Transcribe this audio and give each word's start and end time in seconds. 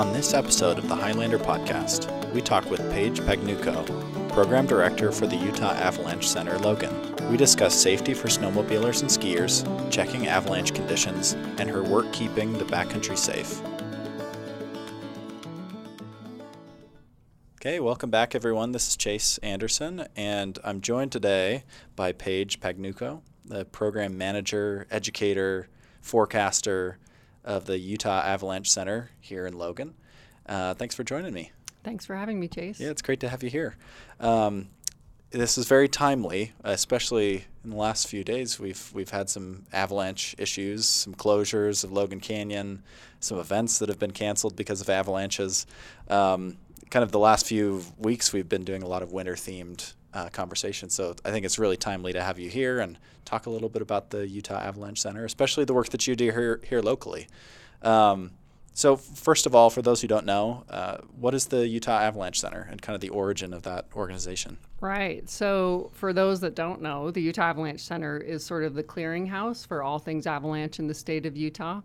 On 0.00 0.14
this 0.14 0.32
episode 0.32 0.78
of 0.78 0.88
the 0.88 0.94
Highlander 0.94 1.38
Podcast, 1.38 2.08
we 2.32 2.40
talk 2.40 2.70
with 2.70 2.80
Paige 2.90 3.20
Pagnuco, 3.20 4.30
Program 4.30 4.66
Director 4.66 5.12
for 5.12 5.26
the 5.26 5.36
Utah 5.36 5.72
Avalanche 5.72 6.26
Center 6.26 6.58
Logan. 6.60 6.90
We 7.30 7.36
discuss 7.36 7.74
safety 7.74 8.14
for 8.14 8.28
snowmobilers 8.28 9.02
and 9.02 9.10
skiers, 9.10 9.62
checking 9.90 10.26
avalanche 10.26 10.72
conditions, 10.72 11.34
and 11.58 11.68
her 11.68 11.82
work 11.82 12.10
keeping 12.14 12.54
the 12.54 12.64
backcountry 12.64 13.18
safe. 13.18 13.60
Okay, 17.56 17.78
welcome 17.78 18.08
back, 18.08 18.34
everyone. 18.34 18.72
This 18.72 18.88
is 18.88 18.96
Chase 18.96 19.36
Anderson, 19.42 20.06
and 20.16 20.58
I'm 20.64 20.80
joined 20.80 21.12
today 21.12 21.64
by 21.94 22.12
Paige 22.12 22.58
Pagnuco, 22.58 23.20
the 23.44 23.66
Program 23.66 24.16
Manager, 24.16 24.86
Educator, 24.90 25.68
Forecaster, 26.00 26.96
of 27.44 27.66
the 27.66 27.78
Utah 27.78 28.20
Avalanche 28.20 28.70
Center 28.70 29.10
here 29.20 29.46
in 29.46 29.56
Logan. 29.56 29.94
Uh, 30.46 30.74
thanks 30.74 30.94
for 30.94 31.04
joining 31.04 31.32
me. 31.32 31.52
Thanks 31.82 32.04
for 32.04 32.14
having 32.14 32.38
me, 32.38 32.48
Chase. 32.48 32.80
Yeah, 32.80 32.90
it's 32.90 33.02
great 33.02 33.20
to 33.20 33.28
have 33.28 33.42
you 33.42 33.50
here. 33.50 33.76
Um, 34.18 34.68
this 35.30 35.56
is 35.56 35.66
very 35.66 35.88
timely, 35.88 36.52
especially 36.64 37.44
in 37.64 37.70
the 37.70 37.76
last 37.76 38.08
few 38.08 38.24
days. 38.24 38.58
We've 38.58 38.90
we've 38.92 39.10
had 39.10 39.30
some 39.30 39.64
avalanche 39.72 40.34
issues, 40.38 40.86
some 40.86 41.14
closures 41.14 41.84
of 41.84 41.92
Logan 41.92 42.20
Canyon, 42.20 42.82
some 43.20 43.38
events 43.38 43.78
that 43.78 43.88
have 43.88 43.98
been 43.98 44.10
canceled 44.10 44.56
because 44.56 44.80
of 44.80 44.90
avalanches. 44.90 45.66
Um, 46.08 46.58
kind 46.90 47.04
of 47.04 47.12
the 47.12 47.18
last 47.20 47.46
few 47.46 47.84
weeks, 47.96 48.32
we've 48.32 48.48
been 48.48 48.64
doing 48.64 48.82
a 48.82 48.88
lot 48.88 49.02
of 49.02 49.12
winter 49.12 49.34
themed 49.34 49.94
uh, 50.14 50.28
conversation. 50.28 50.90
So 50.90 51.14
I 51.24 51.30
think 51.30 51.44
it's 51.44 51.58
really 51.58 51.76
timely 51.76 52.12
to 52.12 52.22
have 52.22 52.38
you 52.38 52.48
here 52.48 52.80
and 52.80 52.98
talk 53.24 53.46
a 53.46 53.50
little 53.50 53.68
bit 53.68 53.82
about 53.82 54.10
the 54.10 54.26
Utah 54.26 54.58
Avalanche 54.58 55.00
Center, 55.00 55.24
especially 55.24 55.64
the 55.64 55.74
work 55.74 55.90
that 55.90 56.06
you 56.06 56.16
do 56.16 56.30
here, 56.30 56.60
here 56.64 56.80
locally. 56.80 57.28
Um, 57.82 58.32
so 58.72 58.96
first 58.96 59.46
of 59.46 59.54
all, 59.54 59.68
for 59.68 59.82
those 59.82 60.00
who 60.00 60.08
don't 60.08 60.24
know, 60.24 60.64
uh, 60.70 60.98
what 61.18 61.34
is 61.34 61.46
the 61.46 61.66
Utah 61.66 61.98
Avalanche 61.98 62.40
Center 62.40 62.66
and 62.70 62.80
kind 62.80 62.94
of 62.94 63.00
the 63.00 63.08
origin 63.10 63.52
of 63.52 63.62
that 63.62 63.86
organization? 63.94 64.58
Right. 64.80 65.28
So 65.28 65.90
for 65.92 66.12
those 66.12 66.40
that 66.40 66.54
don't 66.54 66.80
know, 66.80 67.10
the 67.10 67.20
Utah 67.20 67.50
Avalanche 67.50 67.80
Center 67.80 68.16
is 68.16 68.44
sort 68.44 68.64
of 68.64 68.74
the 68.74 68.82
clearinghouse 68.82 69.66
for 69.66 69.82
all 69.82 69.98
things 69.98 70.26
avalanche 70.26 70.78
in 70.78 70.86
the 70.86 70.94
state 70.94 71.26
of 71.26 71.36
Utah. 71.36 71.80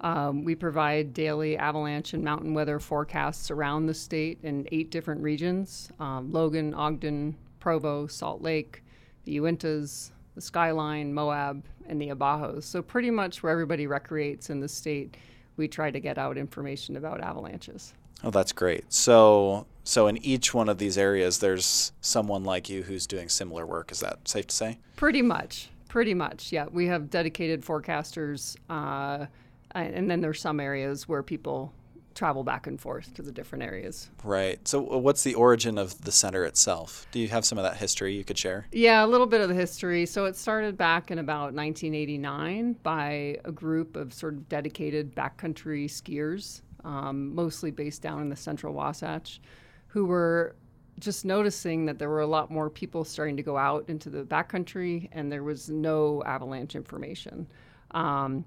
Um, 0.00 0.44
we 0.44 0.54
provide 0.54 1.14
daily 1.14 1.56
avalanche 1.56 2.12
and 2.12 2.24
mountain 2.24 2.54
weather 2.54 2.80
forecasts 2.80 3.50
around 3.50 3.86
the 3.86 3.94
state 3.94 4.38
in 4.42 4.66
eight 4.72 4.90
different 4.90 5.20
regions 5.20 5.90
um, 6.00 6.32
Logan, 6.32 6.74
Ogden, 6.74 7.36
Provo, 7.62 8.08
Salt 8.08 8.42
Lake, 8.42 8.82
the 9.22 9.38
Uintas, 9.38 10.10
the 10.34 10.40
Skyline, 10.40 11.14
Moab, 11.14 11.64
and 11.86 12.02
the 12.02 12.08
Abajos. 12.08 12.64
So 12.64 12.82
pretty 12.82 13.08
much 13.08 13.40
where 13.44 13.52
everybody 13.52 13.86
recreates 13.86 14.50
in 14.50 14.58
the 14.58 14.66
state, 14.66 15.16
we 15.56 15.68
try 15.68 15.92
to 15.92 16.00
get 16.00 16.18
out 16.18 16.36
information 16.36 16.96
about 16.96 17.20
avalanches. 17.20 17.94
Oh, 18.24 18.32
that's 18.32 18.50
great. 18.50 18.92
So, 18.92 19.68
so 19.84 20.08
in 20.08 20.16
each 20.24 20.52
one 20.52 20.68
of 20.68 20.78
these 20.78 20.98
areas, 20.98 21.38
there's 21.38 21.92
someone 22.00 22.42
like 22.42 22.68
you 22.68 22.82
who's 22.82 23.06
doing 23.06 23.28
similar 23.28 23.64
work. 23.64 23.92
Is 23.92 24.00
that 24.00 24.26
safe 24.26 24.48
to 24.48 24.56
say? 24.56 24.78
Pretty 24.96 25.22
much. 25.22 25.70
Pretty 25.86 26.14
much. 26.14 26.50
Yeah, 26.50 26.66
we 26.68 26.88
have 26.88 27.10
dedicated 27.10 27.62
forecasters, 27.62 28.56
uh, 28.70 29.26
and 29.70 30.10
then 30.10 30.20
there's 30.20 30.40
some 30.40 30.58
areas 30.58 31.08
where 31.08 31.22
people 31.22 31.72
travel 32.14 32.44
back 32.44 32.66
and 32.66 32.80
forth 32.80 33.12
to 33.14 33.22
the 33.22 33.32
different 33.32 33.64
areas. 33.64 34.10
Right. 34.24 34.66
So, 34.66 34.92
uh, 34.92 34.98
what's 34.98 35.22
the 35.22 35.34
origin 35.34 35.78
of 35.78 36.00
the 36.02 36.12
center 36.12 36.44
itself? 36.44 37.06
Do 37.12 37.20
you 37.20 37.28
have 37.28 37.44
some 37.44 37.58
of 37.58 37.64
that 37.64 37.76
history 37.76 38.14
you 38.14 38.24
could 38.24 38.38
share? 38.38 38.66
Yeah, 38.72 39.04
a 39.04 39.08
little 39.08 39.26
bit 39.26 39.40
of 39.40 39.48
the 39.48 39.54
history. 39.54 40.06
So, 40.06 40.24
it 40.26 40.36
started 40.36 40.76
back 40.76 41.10
in 41.10 41.18
about 41.18 41.54
1989 41.54 42.74
by 42.82 43.38
a 43.44 43.52
group 43.52 43.96
of 43.96 44.12
sort 44.12 44.34
of 44.34 44.48
dedicated 44.48 45.14
backcountry 45.14 45.86
skiers, 45.86 46.62
um, 46.84 47.34
mostly 47.34 47.70
based 47.70 48.02
down 48.02 48.20
in 48.20 48.28
the 48.28 48.36
central 48.36 48.74
Wasatch, 48.74 49.40
who 49.88 50.04
were 50.04 50.56
just 50.98 51.24
noticing 51.24 51.86
that 51.86 51.98
there 51.98 52.08
were 52.08 52.20
a 52.20 52.26
lot 52.26 52.50
more 52.50 52.70
people 52.70 53.04
starting 53.04 53.36
to 53.36 53.42
go 53.42 53.56
out 53.56 53.84
into 53.88 54.10
the 54.10 54.22
backcountry 54.22 55.08
and 55.12 55.32
there 55.32 55.42
was 55.42 55.68
no 55.68 56.22
avalanche 56.24 56.76
information. 56.76 57.46
Um, 57.92 58.44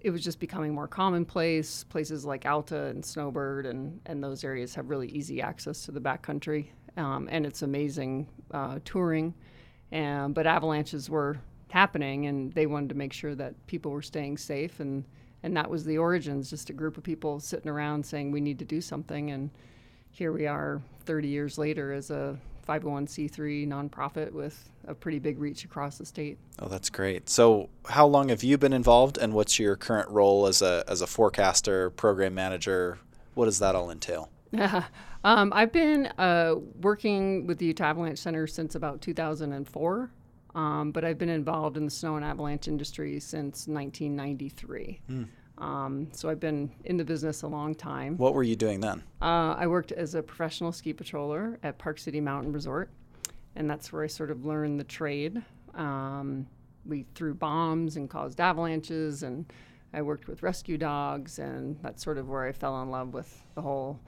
it 0.00 0.10
was 0.10 0.22
just 0.24 0.40
becoming 0.40 0.74
more 0.74 0.88
commonplace. 0.88 1.84
Places 1.84 2.24
like 2.24 2.46
Alta 2.46 2.86
and 2.86 3.04
Snowbird 3.04 3.66
and, 3.66 4.00
and 4.06 4.22
those 4.22 4.44
areas 4.44 4.74
have 4.74 4.88
really 4.88 5.08
easy 5.08 5.42
access 5.42 5.84
to 5.84 5.92
the 5.92 6.00
backcountry, 6.00 6.68
um, 6.96 7.28
and 7.30 7.44
it's 7.44 7.62
amazing 7.62 8.26
uh, 8.52 8.78
touring. 8.84 9.34
And, 9.92 10.34
but 10.34 10.46
avalanches 10.46 11.10
were 11.10 11.38
happening, 11.68 12.26
and 12.26 12.52
they 12.52 12.66
wanted 12.66 12.88
to 12.90 12.94
make 12.94 13.12
sure 13.12 13.34
that 13.34 13.54
people 13.66 13.90
were 13.90 14.02
staying 14.02 14.38
safe, 14.38 14.80
and 14.80 15.04
and 15.42 15.56
that 15.56 15.70
was 15.70 15.84
the 15.84 15.98
origins. 15.98 16.50
Just 16.50 16.70
a 16.70 16.72
group 16.72 16.96
of 16.98 17.02
people 17.02 17.40
sitting 17.40 17.70
around 17.70 18.04
saying 18.04 18.30
we 18.30 18.40
need 18.40 18.58
to 18.58 18.64
do 18.64 18.80
something, 18.80 19.30
and 19.30 19.50
here 20.10 20.32
we 20.32 20.46
are, 20.46 20.82
30 21.06 21.28
years 21.28 21.56
later, 21.56 21.92
as 21.92 22.10
a 22.10 22.38
501c3 22.70 23.66
nonprofit 23.66 24.32
with 24.32 24.70
a 24.86 24.94
pretty 24.94 25.18
big 25.18 25.38
reach 25.38 25.64
across 25.64 25.98
the 25.98 26.06
state. 26.06 26.38
Oh, 26.60 26.68
that's 26.68 26.88
great. 26.88 27.28
So, 27.28 27.68
how 27.86 28.06
long 28.06 28.28
have 28.28 28.44
you 28.44 28.58
been 28.58 28.72
involved, 28.72 29.18
and 29.18 29.32
what's 29.32 29.58
your 29.58 29.74
current 29.76 30.08
role 30.08 30.46
as 30.46 30.62
a 30.62 30.84
as 30.86 31.00
a 31.00 31.06
forecaster, 31.06 31.90
program 31.90 32.34
manager? 32.34 32.98
What 33.34 33.46
does 33.46 33.58
that 33.58 33.74
all 33.74 33.90
entail? 33.90 34.30
um, 35.24 35.52
I've 35.52 35.72
been 35.72 36.06
uh, 36.18 36.56
working 36.80 37.46
with 37.46 37.58
the 37.58 37.66
Utah 37.66 37.84
Avalanche 37.84 38.18
Center 38.18 38.46
since 38.46 38.74
about 38.74 39.00
2004, 39.00 40.10
um, 40.54 40.92
but 40.92 41.04
I've 41.04 41.18
been 41.18 41.28
involved 41.28 41.76
in 41.76 41.84
the 41.84 41.90
snow 41.90 42.16
and 42.16 42.24
avalanche 42.24 42.68
industry 42.68 43.18
since 43.20 43.66
1993. 43.66 45.00
Hmm. 45.06 45.22
Um, 45.60 46.08
so 46.12 46.30
I've 46.30 46.40
been 46.40 46.70
in 46.84 46.96
the 46.96 47.04
business 47.04 47.42
a 47.42 47.46
long 47.46 47.74
time. 47.74 48.16
What 48.16 48.34
were 48.34 48.42
you 48.42 48.56
doing 48.56 48.80
then? 48.80 49.02
Uh, 49.20 49.54
I 49.58 49.66
worked 49.66 49.92
as 49.92 50.14
a 50.14 50.22
professional 50.22 50.72
ski 50.72 50.94
patroller 50.94 51.58
at 51.62 51.78
Park 51.78 51.98
City 51.98 52.20
Mountain 52.20 52.52
Resort, 52.52 52.90
and 53.56 53.68
that's 53.68 53.92
where 53.92 54.02
I 54.02 54.06
sort 54.06 54.30
of 54.30 54.46
learned 54.46 54.80
the 54.80 54.84
trade. 54.84 55.42
Um, 55.74 56.46
we 56.86 57.04
threw 57.14 57.34
bombs 57.34 57.96
and 57.96 58.08
caused 58.08 58.40
avalanches, 58.40 59.22
and 59.22 59.52
I 59.92 60.00
worked 60.00 60.28
with 60.28 60.42
rescue 60.42 60.78
dogs, 60.78 61.38
and 61.38 61.78
that's 61.82 62.02
sort 62.02 62.16
of 62.16 62.28
where 62.28 62.46
I 62.46 62.52
fell 62.52 62.80
in 62.82 62.90
love 62.90 63.12
with 63.12 63.42
the 63.54 63.60
whole 63.60 64.00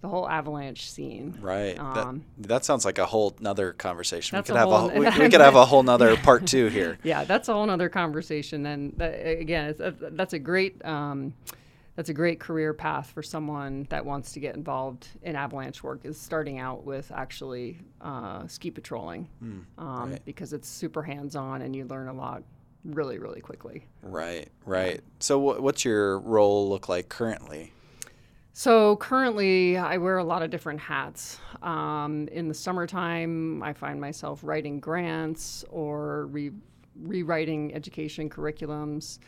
the 0.00 0.08
whole 0.08 0.28
avalanche 0.28 0.90
scene. 0.90 1.36
Right. 1.40 1.78
Um, 1.78 2.24
that, 2.38 2.48
that 2.48 2.64
sounds 2.64 2.84
like 2.84 2.98
a 2.98 3.06
whole 3.06 3.36
nother 3.40 3.72
conversation. 3.72 4.38
We 4.38 4.42
could 4.42 4.56
have 4.56 4.70
a, 4.70 4.86
we, 4.88 5.00
we, 5.00 5.10
could 5.28 5.40
have 5.40 5.56
a 5.56 5.66
whole 5.66 5.82
nother 5.82 6.16
part 6.16 6.46
two 6.46 6.66
here. 6.68 6.98
Yeah, 7.02 7.24
that's 7.24 7.48
a 7.48 7.52
whole 7.52 7.66
nother 7.66 7.88
conversation. 7.88 8.64
And 8.66 8.94
that, 8.96 9.14
again, 9.26 9.74
a, 9.78 9.90
that's 9.90 10.32
a 10.32 10.38
great 10.38 10.82
um, 10.84 11.34
that's 11.96 12.08
a 12.08 12.14
great 12.14 12.40
career 12.40 12.72
path 12.72 13.10
for 13.10 13.22
someone 13.22 13.86
that 13.90 14.06
wants 14.06 14.32
to 14.32 14.40
get 14.40 14.54
involved 14.54 15.08
in 15.22 15.36
avalanche 15.36 15.82
work. 15.82 16.00
Is 16.04 16.18
starting 16.18 16.58
out 16.58 16.84
with 16.84 17.12
actually 17.12 17.78
uh, 18.00 18.46
ski 18.46 18.70
patrolling 18.70 19.28
mm, 19.42 19.64
um, 19.76 20.12
right. 20.12 20.24
because 20.24 20.54
it's 20.54 20.68
super 20.68 21.02
hands 21.02 21.36
on 21.36 21.60
and 21.60 21.76
you 21.76 21.84
learn 21.84 22.08
a 22.08 22.12
lot 22.14 22.42
really 22.84 23.18
really 23.18 23.42
quickly. 23.42 23.86
Right. 24.02 24.48
Right. 24.64 25.02
So, 25.18 25.38
what's 25.38 25.84
your 25.84 26.20
role 26.20 26.70
look 26.70 26.88
like 26.88 27.10
currently? 27.10 27.74
So 28.60 28.96
currently, 28.96 29.78
I 29.78 29.96
wear 29.96 30.18
a 30.18 30.22
lot 30.22 30.42
of 30.42 30.50
different 30.50 30.80
hats. 30.80 31.38
Um, 31.62 32.28
in 32.30 32.46
the 32.46 32.52
summertime, 32.52 33.62
I 33.62 33.72
find 33.72 33.98
myself 33.98 34.40
writing 34.42 34.80
grants 34.80 35.64
or 35.70 36.26
re- 36.26 36.50
rewriting 36.94 37.74
education 37.74 38.28
curriculums. 38.28 39.18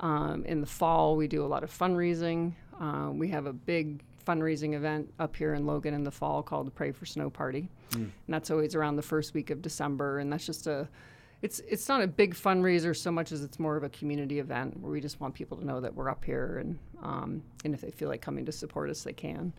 Um, 0.00 0.44
in 0.44 0.60
the 0.60 0.66
fall, 0.66 1.16
we 1.16 1.26
do 1.26 1.42
a 1.42 1.48
lot 1.48 1.64
of 1.64 1.70
fundraising. 1.70 2.52
Uh, 2.78 3.08
we 3.10 3.28
have 3.28 3.46
a 3.46 3.52
big 3.54 4.02
fundraising 4.26 4.74
event 4.74 5.10
up 5.18 5.36
here 5.36 5.54
in 5.54 5.64
Logan 5.64 5.94
in 5.94 6.04
the 6.04 6.10
fall 6.10 6.42
called 6.42 6.66
the 6.66 6.70
Pray 6.70 6.92
for 6.92 7.06
Snow 7.06 7.30
Party, 7.30 7.70
mm. 7.92 7.96
and 7.96 8.12
that's 8.28 8.50
always 8.50 8.74
around 8.74 8.96
the 8.96 9.02
first 9.02 9.32
week 9.32 9.48
of 9.48 9.62
December. 9.62 10.18
And 10.18 10.30
that's 10.30 10.44
just 10.44 10.66
a 10.66 10.86
it's 11.42 11.60
it's 11.68 11.88
not 11.88 12.00
a 12.00 12.06
big 12.06 12.34
fundraiser 12.34 12.96
so 12.96 13.10
much 13.10 13.32
as 13.32 13.42
it's 13.42 13.58
more 13.58 13.76
of 13.76 13.82
a 13.82 13.88
community 13.88 14.38
event 14.38 14.78
where 14.80 14.92
we 14.92 15.00
just 15.00 15.20
want 15.20 15.34
people 15.34 15.56
to 15.58 15.66
know 15.66 15.80
that 15.80 15.92
we're 15.94 16.08
up 16.08 16.24
here 16.24 16.58
and 16.58 16.78
um, 17.02 17.42
and 17.64 17.74
if 17.74 17.80
they 17.80 17.90
feel 17.90 18.08
like 18.08 18.22
coming 18.22 18.46
to 18.46 18.52
support 18.52 18.88
us, 18.88 19.02
they 19.02 19.12
can. 19.12 19.52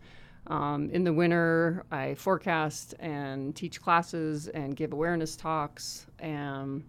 Um, 0.46 0.90
in 0.90 1.04
the 1.04 1.12
winter, 1.12 1.84
I 1.90 2.14
forecast 2.14 2.94
and 3.00 3.54
teach 3.54 3.80
classes 3.80 4.48
and 4.48 4.76
give 4.76 4.92
awareness 4.92 5.36
talks 5.36 6.06
and 6.18 6.82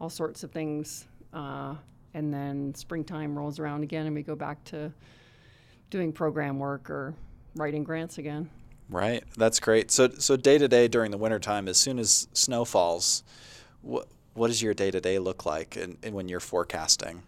all 0.00 0.10
sorts 0.10 0.42
of 0.42 0.50
things. 0.50 1.06
Uh, 1.32 1.74
and 2.14 2.32
then 2.32 2.74
springtime 2.74 3.36
rolls 3.36 3.58
around 3.58 3.82
again, 3.82 4.06
and 4.06 4.14
we 4.14 4.22
go 4.22 4.34
back 4.34 4.62
to 4.64 4.90
doing 5.90 6.12
program 6.12 6.58
work 6.58 6.88
or 6.88 7.14
writing 7.54 7.84
grants 7.84 8.18
again. 8.18 8.48
Right, 8.88 9.22
that's 9.36 9.60
great. 9.60 9.90
So, 9.90 10.08
so 10.18 10.36
day 10.36 10.58
to 10.58 10.66
day 10.66 10.88
during 10.88 11.10
the 11.10 11.18
wintertime, 11.18 11.68
as 11.68 11.76
soon 11.76 11.98
as 11.98 12.28
snow 12.32 12.64
falls, 12.64 13.22
what 13.82 14.08
what 14.36 14.48
does 14.48 14.62
your 14.62 14.74
day 14.74 14.90
to 14.90 15.00
day 15.00 15.18
look 15.18 15.46
like 15.46 15.76
in, 15.76 15.96
in 16.02 16.14
when 16.14 16.28
you're 16.28 16.40
forecasting? 16.40 17.22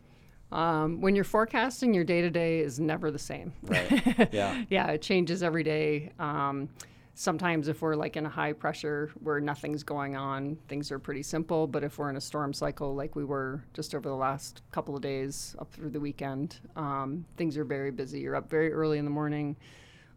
Um, 0.50 1.00
when 1.00 1.14
you're 1.14 1.24
forecasting, 1.24 1.92
your 1.92 2.04
day 2.04 2.22
to 2.22 2.30
day 2.30 2.60
is 2.60 2.80
never 2.80 3.10
the 3.10 3.18
same. 3.18 3.52
Right. 3.62 4.28
Yeah. 4.32 4.64
yeah, 4.70 4.88
it 4.88 5.02
changes 5.02 5.42
every 5.42 5.62
day. 5.62 6.10
Um, 6.18 6.68
sometimes, 7.14 7.68
if 7.68 7.82
we're 7.82 7.94
like 7.96 8.16
in 8.16 8.24
a 8.26 8.30
high 8.30 8.52
pressure 8.52 9.10
where 9.20 9.40
nothing's 9.40 9.82
going 9.82 10.16
on, 10.16 10.56
things 10.68 10.90
are 10.90 10.98
pretty 10.98 11.22
simple. 11.22 11.66
But 11.66 11.84
if 11.84 11.98
we're 11.98 12.10
in 12.10 12.16
a 12.16 12.20
storm 12.20 12.52
cycle 12.52 12.94
like 12.94 13.16
we 13.16 13.24
were 13.24 13.62
just 13.74 13.94
over 13.94 14.08
the 14.08 14.14
last 14.14 14.62
couple 14.70 14.96
of 14.96 15.02
days 15.02 15.54
up 15.58 15.70
through 15.72 15.90
the 15.90 16.00
weekend, 16.00 16.56
um, 16.76 17.24
things 17.36 17.58
are 17.58 17.64
very 17.64 17.90
busy. 17.90 18.20
You're 18.20 18.36
up 18.36 18.48
very 18.48 18.72
early 18.72 18.98
in 18.98 19.04
the 19.04 19.10
morning 19.10 19.56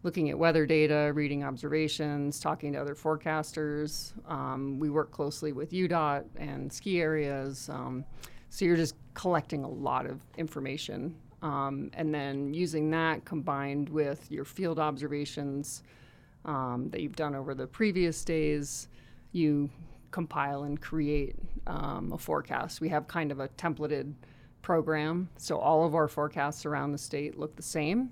looking 0.02 0.30
at 0.30 0.38
weather 0.38 0.66
data, 0.66 1.12
reading 1.14 1.44
observations, 1.44 2.40
talking 2.40 2.72
to 2.72 2.80
other 2.80 2.94
forecasters. 2.94 4.12
Um, 4.28 4.78
we 4.78 4.90
work 4.90 5.12
closely 5.12 5.52
with 5.52 5.70
UDOT 5.70 6.24
and 6.36 6.72
ski 6.72 7.00
areas. 7.00 7.68
Um, 7.68 8.04
so 8.50 8.64
you're 8.64 8.76
just 8.76 8.96
collecting 9.14 9.64
a 9.64 9.68
lot 9.68 10.06
of 10.06 10.20
information. 10.36 11.14
Um, 11.42 11.90
and 11.94 12.14
then 12.14 12.54
using 12.54 12.90
that 12.90 13.24
combined 13.24 13.88
with 13.88 14.30
your 14.30 14.44
field 14.44 14.78
observations 14.78 15.82
um, 16.44 16.88
that 16.90 17.00
you've 17.00 17.16
done 17.16 17.34
over 17.34 17.54
the 17.54 17.66
previous 17.66 18.24
days, 18.24 18.88
you 19.32 19.70
compile 20.10 20.64
and 20.64 20.80
create 20.80 21.36
um, 21.66 22.12
a 22.12 22.18
forecast. 22.18 22.80
We 22.80 22.88
have 22.90 23.08
kind 23.08 23.32
of 23.32 23.40
a 23.40 23.48
templated 23.50 24.12
program, 24.60 25.28
so 25.36 25.58
all 25.58 25.84
of 25.84 25.94
our 25.94 26.06
forecasts 26.06 26.66
around 26.66 26.92
the 26.92 26.98
state 26.98 27.38
look 27.38 27.56
the 27.56 27.62
same. 27.62 28.10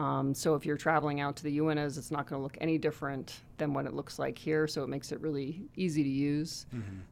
Um, 0.00 0.34
so 0.34 0.54
if 0.54 0.64
you're 0.64 0.78
traveling 0.78 1.20
out 1.20 1.36
to 1.36 1.42
the 1.42 1.58
Uintas, 1.58 1.98
it's 1.98 2.10
not 2.10 2.26
going 2.26 2.38
to 2.38 2.42
look 2.42 2.56
any 2.58 2.78
different 2.78 3.40
than 3.58 3.74
what 3.74 3.84
it 3.84 3.92
looks 3.92 4.18
like 4.18 4.38
here. 4.38 4.66
So 4.66 4.82
it 4.82 4.88
makes 4.88 5.12
it 5.12 5.20
really 5.20 5.62
easy 5.76 6.02
to 6.02 6.08
use. 6.08 6.64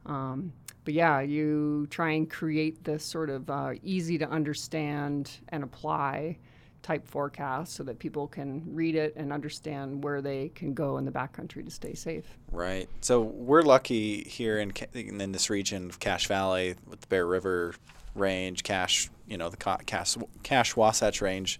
Um, 0.07 0.51
but 0.85 0.95
yeah, 0.95 1.21
you 1.21 1.85
try 1.91 2.11
and 2.11 2.27
create 2.27 2.83
this 2.83 3.05
sort 3.05 3.29
of 3.29 3.47
uh, 3.47 3.73
easy 3.83 4.17
to 4.17 4.27
understand 4.27 5.29
and 5.49 5.63
apply 5.63 6.39
type 6.81 7.05
forecast 7.05 7.73
so 7.73 7.83
that 7.83 7.99
people 7.99 8.27
can 8.27 8.63
read 8.73 8.95
it 8.95 9.13
and 9.15 9.31
understand 9.31 10.03
where 10.03 10.19
they 10.19 10.49
can 10.55 10.73
go 10.73 10.97
in 10.97 11.05
the 11.05 11.11
backcountry 11.11 11.63
to 11.63 11.69
stay 11.69 11.93
safe. 11.93 12.39
Right. 12.51 12.89
So 13.01 13.21
we're 13.21 13.61
lucky 13.61 14.23
here 14.23 14.57
in 14.57 14.73
in 14.93 15.31
this 15.31 15.51
region 15.51 15.89
of 15.89 15.99
Cache 15.99 16.25
Valley 16.25 16.75
with 16.87 17.01
the 17.01 17.07
Bear 17.07 17.27
River 17.27 17.75
Range, 18.15 18.63
Cache, 18.63 19.11
you 19.27 19.37
know, 19.37 19.49
the 19.49 19.57
Cache, 19.57 20.17
Cache 20.41 20.75
Wasatch 20.75 21.21
Range. 21.21 21.59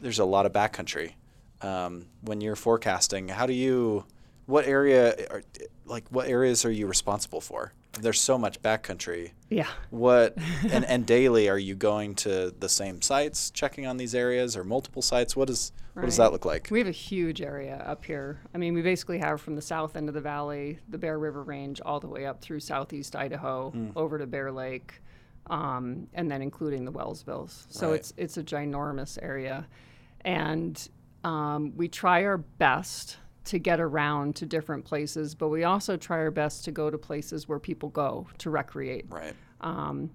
There's 0.00 0.18
a 0.18 0.24
lot 0.24 0.46
of 0.46 0.52
backcountry. 0.52 1.12
Um, 1.60 2.06
when 2.22 2.40
you're 2.40 2.56
forecasting, 2.56 3.28
how 3.28 3.46
do 3.46 3.52
you, 3.52 4.04
what 4.46 4.66
area, 4.66 5.14
are, 5.30 5.42
like, 5.86 6.04
what 6.10 6.28
areas 6.28 6.64
are 6.64 6.70
you 6.70 6.86
responsible 6.86 7.40
for? 7.40 7.72
There's 8.00 8.20
so 8.20 8.38
much 8.38 8.62
backcountry. 8.62 9.32
Yeah. 9.50 9.66
What 9.90 10.36
and, 10.70 10.84
and 10.84 11.04
daily 11.04 11.48
are 11.48 11.58
you 11.58 11.74
going 11.74 12.14
to 12.16 12.54
the 12.56 12.68
same 12.68 13.02
sites, 13.02 13.50
checking 13.50 13.86
on 13.86 13.96
these 13.96 14.14
areas, 14.14 14.56
or 14.56 14.62
multiple 14.62 15.02
sites? 15.02 15.34
What 15.34 15.50
is 15.50 15.72
what 15.94 16.04
does 16.04 16.18
that 16.18 16.30
look 16.30 16.44
like? 16.44 16.68
We 16.70 16.78
have 16.78 16.86
a 16.86 16.92
huge 16.92 17.42
area 17.42 17.82
up 17.84 18.04
here. 18.04 18.40
I 18.54 18.58
mean, 18.58 18.72
we 18.72 18.82
basically 18.82 19.18
have 19.18 19.40
from 19.40 19.56
the 19.56 19.62
south 19.62 19.96
end 19.96 20.08
of 20.08 20.14
the 20.14 20.20
valley, 20.20 20.78
the 20.88 20.98
Bear 20.98 21.18
River 21.18 21.42
Range, 21.42 21.80
all 21.84 21.98
the 21.98 22.06
way 22.06 22.24
up 22.24 22.40
through 22.40 22.60
southeast 22.60 23.16
Idaho, 23.16 23.72
over 23.96 24.16
to 24.16 24.26
Bear 24.28 24.52
Lake, 24.52 25.02
um, 25.50 26.06
and 26.14 26.30
then 26.30 26.40
including 26.40 26.84
the 26.84 26.92
Wellsvilles. 26.92 27.66
So 27.70 27.88
Right. 27.90 27.96
it's 27.96 28.12
it's 28.16 28.36
a 28.36 28.44
ginormous 28.44 29.18
area, 29.20 29.66
and 30.22 30.88
um, 31.24 31.72
we 31.76 31.88
try 31.88 32.24
our 32.24 32.38
best 32.38 33.16
to 33.44 33.58
get 33.58 33.80
around 33.80 34.36
to 34.36 34.46
different 34.46 34.84
places, 34.84 35.34
but 35.34 35.48
we 35.48 35.64
also 35.64 35.96
try 35.96 36.18
our 36.18 36.30
best 36.30 36.64
to 36.66 36.70
go 36.70 36.90
to 36.90 36.98
places 36.98 37.48
where 37.48 37.58
people 37.58 37.88
go 37.88 38.26
to 38.38 38.50
recreate. 38.50 39.06
Right. 39.08 39.34
Um, 39.62 40.10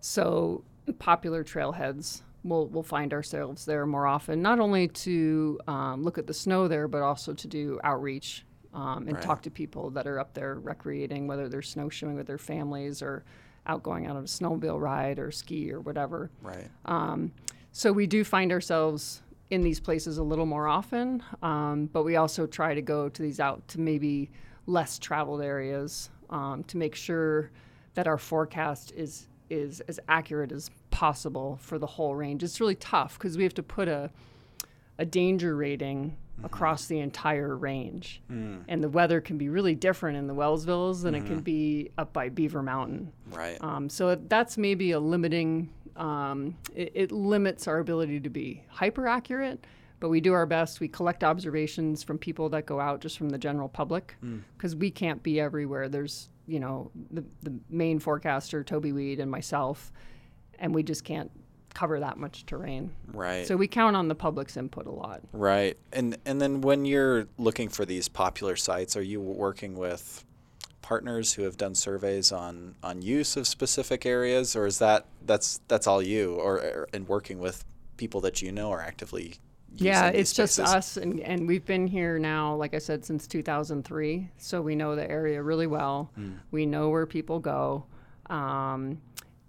so 0.00 0.64
popular 0.98 1.44
trailheads, 1.44 2.22
we'll, 2.42 2.66
we'll 2.66 2.82
find 2.82 3.12
ourselves 3.12 3.64
there 3.64 3.86
more 3.86 4.06
often, 4.06 4.42
not 4.42 4.58
only 4.58 4.88
to 4.88 5.60
um, 5.68 6.02
look 6.02 6.18
at 6.18 6.26
the 6.26 6.34
snow 6.34 6.66
there, 6.66 6.88
but 6.88 7.02
also 7.02 7.32
to 7.32 7.46
do 7.46 7.78
outreach 7.84 8.44
um, 8.74 9.06
and 9.06 9.12
Right. 9.12 9.22
talk 9.22 9.42
to 9.42 9.50
people 9.50 9.90
that 9.90 10.06
are 10.08 10.18
up 10.18 10.34
there 10.34 10.56
recreating, 10.56 11.28
whether 11.28 11.48
they're 11.48 11.62
snowshoeing 11.62 12.16
with 12.16 12.26
their 12.26 12.38
families 12.38 13.00
or 13.00 13.22
out 13.66 13.84
going 13.84 14.08
on 14.10 14.16
a 14.16 14.22
snowmobile 14.22 14.80
ride 14.80 15.20
or 15.20 15.30
ski 15.30 15.72
or 15.72 15.80
whatever. 15.80 16.30
Right. 16.42 16.68
Um, 16.86 17.30
so 17.70 17.92
we 17.92 18.08
do 18.08 18.24
find 18.24 18.50
ourselves 18.50 19.22
in 19.52 19.62
these 19.62 19.78
places 19.78 20.16
a 20.16 20.22
little 20.22 20.46
more 20.46 20.66
often, 20.66 21.22
um, 21.42 21.84
but 21.92 22.04
we 22.04 22.16
also 22.16 22.46
try 22.46 22.72
to 22.72 22.80
go 22.80 23.10
to 23.10 23.20
these 23.20 23.38
out 23.38 23.68
to 23.68 23.78
maybe 23.78 24.30
less 24.66 24.98
traveled 24.98 25.42
areas 25.42 26.08
um, 26.30 26.64
to 26.64 26.78
make 26.78 26.94
sure 26.94 27.50
that 27.92 28.06
our 28.06 28.16
forecast 28.16 28.92
is 28.96 29.28
is 29.50 29.80
as 29.80 30.00
accurate 30.08 30.50
as 30.52 30.70
possible 30.88 31.58
for 31.60 31.78
the 31.78 31.86
whole 31.86 32.14
range. 32.14 32.42
It's 32.42 32.58
really 32.62 32.76
tough 32.76 33.18
because 33.18 33.36
we 33.36 33.42
have 33.42 33.52
to 33.52 33.62
put 33.62 33.88
a 33.88 34.10
a 34.96 35.04
danger 35.04 35.54
rating 35.54 36.16
across 36.44 36.86
the 36.86 37.00
entire 37.00 37.54
range, 37.54 38.22
and 38.68 38.82
the 38.82 38.88
weather 38.88 39.20
can 39.20 39.36
be 39.36 39.50
really 39.50 39.74
different 39.74 40.16
in 40.16 40.28
the 40.28 40.34
Wellsvilles 40.34 41.02
than 41.02 41.14
it 41.14 41.26
can 41.26 41.40
be 41.40 41.90
up 41.98 42.14
by 42.14 42.30
Beaver 42.30 42.62
Mountain. 42.62 43.12
Right. 43.30 43.58
Um, 43.60 43.90
so 43.90 44.14
that's 44.14 44.56
maybe 44.56 44.92
a 44.92 44.98
limiting. 45.00 45.68
Um, 45.96 46.56
it, 46.74 46.92
it 46.94 47.12
limits 47.12 47.68
our 47.68 47.78
ability 47.78 48.20
to 48.20 48.30
be 48.30 48.64
hyper 48.68 49.06
accurate, 49.06 49.66
but 50.00 50.08
we 50.08 50.20
do 50.20 50.32
our 50.32 50.46
best. 50.46 50.80
We 50.80 50.88
collect 50.88 51.22
observations 51.22 52.02
from 52.02 52.18
people 52.18 52.48
that 52.50 52.66
go 52.66 52.80
out, 52.80 53.00
just 53.00 53.18
from 53.18 53.28
the 53.28 53.38
general 53.38 53.68
public, 53.68 54.16
because 54.56 54.74
we 54.74 54.90
can't 54.90 55.22
be 55.22 55.40
everywhere. 55.40 55.88
There's 55.88 56.28
you 56.46 56.60
know 56.60 56.90
the 57.10 57.24
the 57.42 57.54
main 57.70 57.98
forecaster 57.98 58.64
Toby 58.64 58.92
Weed 58.92 59.20
and 59.20 59.30
myself, 59.30 59.92
and 60.58 60.74
we 60.74 60.82
just 60.82 61.04
can't 61.04 61.30
cover 61.74 62.00
that 62.00 62.18
much 62.18 62.44
terrain. 62.46 62.90
right. 63.12 63.46
So 63.46 63.56
we 63.56 63.66
count 63.66 63.96
on 63.96 64.08
the 64.08 64.14
public's 64.14 64.56
input 64.56 64.86
a 64.86 64.90
lot. 64.90 65.22
Right. 65.32 65.78
And 65.92 66.16
and 66.26 66.40
then 66.40 66.60
when 66.60 66.84
you're 66.84 67.28
looking 67.38 67.68
for 67.68 67.84
these 67.84 68.08
popular 68.08 68.56
sites, 68.56 68.96
are 68.96 69.02
you 69.02 69.20
working 69.20 69.76
with 69.76 70.24
partners 70.82 71.32
who 71.34 71.42
have 71.42 71.56
done 71.56 71.74
surveys 71.74 72.32
on 72.32 72.74
on 72.82 73.00
use 73.00 73.36
of 73.36 73.46
specific 73.46 74.04
areas 74.04 74.54
or 74.56 74.66
is 74.66 74.78
that 74.78 75.06
that's 75.24 75.60
that's 75.68 75.86
all 75.86 76.02
you 76.02 76.34
or, 76.34 76.56
or 76.58 76.88
and 76.92 77.08
working 77.08 77.38
with 77.38 77.64
people 77.96 78.20
that 78.20 78.42
you 78.42 78.52
know 78.52 78.70
are 78.70 78.80
actively 78.80 79.34
Yeah, 79.76 80.08
it's 80.08 80.32
just 80.32 80.60
us, 80.60 80.96
and, 80.96 81.20
and 81.20 81.46
we've 81.46 81.64
been 81.64 81.86
here 81.86 82.18
now, 82.18 82.54
like 82.56 82.74
I 82.74 82.78
said, 82.78 83.04
since 83.04 83.26
2003. 83.26 84.28
So 84.36 84.60
we 84.60 84.74
know 84.74 84.94
the 84.94 85.10
area 85.10 85.42
really 85.42 85.66
well. 85.66 86.10
Hmm. 86.14 86.32
We 86.50 86.66
know 86.66 86.90
where 86.90 87.06
people 87.06 87.38
go, 87.38 87.86
um, 88.28 89.00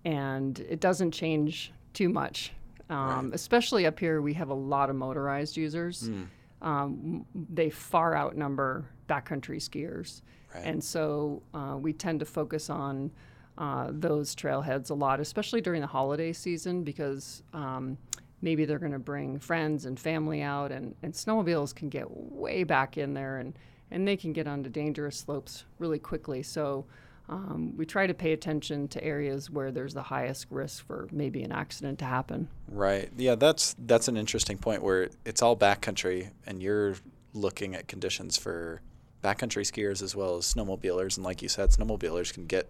and 0.05 0.59
it 0.59 0.79
doesn't 0.79 1.11
change 1.11 1.73
too 1.93 2.09
much. 2.09 2.53
Um, 2.89 3.31
Especially 3.33 3.85
up 3.85 3.99
here, 3.99 4.21
we 4.21 4.33
have 4.35 4.49
a 4.49 4.53
lot 4.53 4.89
of 4.89 4.95
motorized 4.95 5.57
users. 5.57 6.07
Hmm. 6.07 6.23
Um, 6.61 7.25
they 7.33 7.69
far 7.69 8.15
outnumber 8.15 8.85
backcountry 9.09 9.57
skiers, 9.57 10.21
Right. 10.53 10.65
and 10.65 10.83
so 10.83 11.41
uh, 11.53 11.77
we 11.79 11.93
tend 11.93 12.19
to 12.19 12.25
focus 12.25 12.69
on 12.69 13.11
uh, 13.57 13.89
those 13.91 14.35
trailheads 14.35 14.89
a 14.89 14.93
lot, 14.93 15.19
especially 15.19 15.61
during 15.61 15.81
the 15.81 15.87
holiday 15.87 16.33
season, 16.33 16.83
because 16.83 17.43
um, 17.53 17.97
maybe 18.41 18.65
they're 18.65 18.79
going 18.79 18.91
to 18.91 18.99
bring 18.99 19.39
friends 19.39 19.85
and 19.85 19.99
family 19.99 20.41
out, 20.41 20.71
and, 20.71 20.95
and 21.03 21.13
snowmobiles 21.13 21.73
can 21.73 21.89
get 21.89 22.05
way 22.09 22.63
back 22.63 22.97
in 22.97 23.13
there, 23.13 23.37
and, 23.37 23.57
and 23.91 24.07
they 24.07 24.17
can 24.17 24.33
get 24.33 24.47
onto 24.47 24.69
dangerous 24.69 25.17
slopes 25.17 25.65
really 25.77 25.99
quickly. 25.99 26.41
So 26.41 26.85
um, 27.29 27.75
we 27.77 27.85
try 27.85 28.05
to 28.05 28.13
pay 28.13 28.33
attention 28.33 28.87
to 28.89 29.03
areas 29.03 29.49
where 29.49 29.71
there's 29.71 29.93
the 29.93 30.01
highest 30.01 30.47
risk 30.49 30.85
for 30.85 31.07
maybe 31.11 31.43
an 31.43 31.51
accident 31.51 31.99
to 31.99 32.05
happen. 32.05 32.49
Right. 32.67 33.09
Yeah, 33.15 33.35
that's 33.35 33.75
that's 33.85 34.07
an 34.07 34.17
interesting 34.17 34.57
point 34.57 34.83
where 34.83 35.09
it's 35.23 35.41
all 35.41 35.55
backcountry 35.55 36.31
and 36.45 36.61
you're 36.61 36.95
looking 37.33 37.75
at 37.75 37.87
conditions 37.87 38.37
for 38.37 38.81
backcountry 39.23 39.63
skiers 39.63 40.01
as 40.01 40.15
well 40.15 40.37
as 40.37 40.53
snowmobilers 40.53 41.17
and 41.17 41.23
like 41.25 41.41
you 41.41 41.49
said 41.49 41.69
snowmobilers 41.69 42.33
can 42.33 42.45
get 42.45 42.69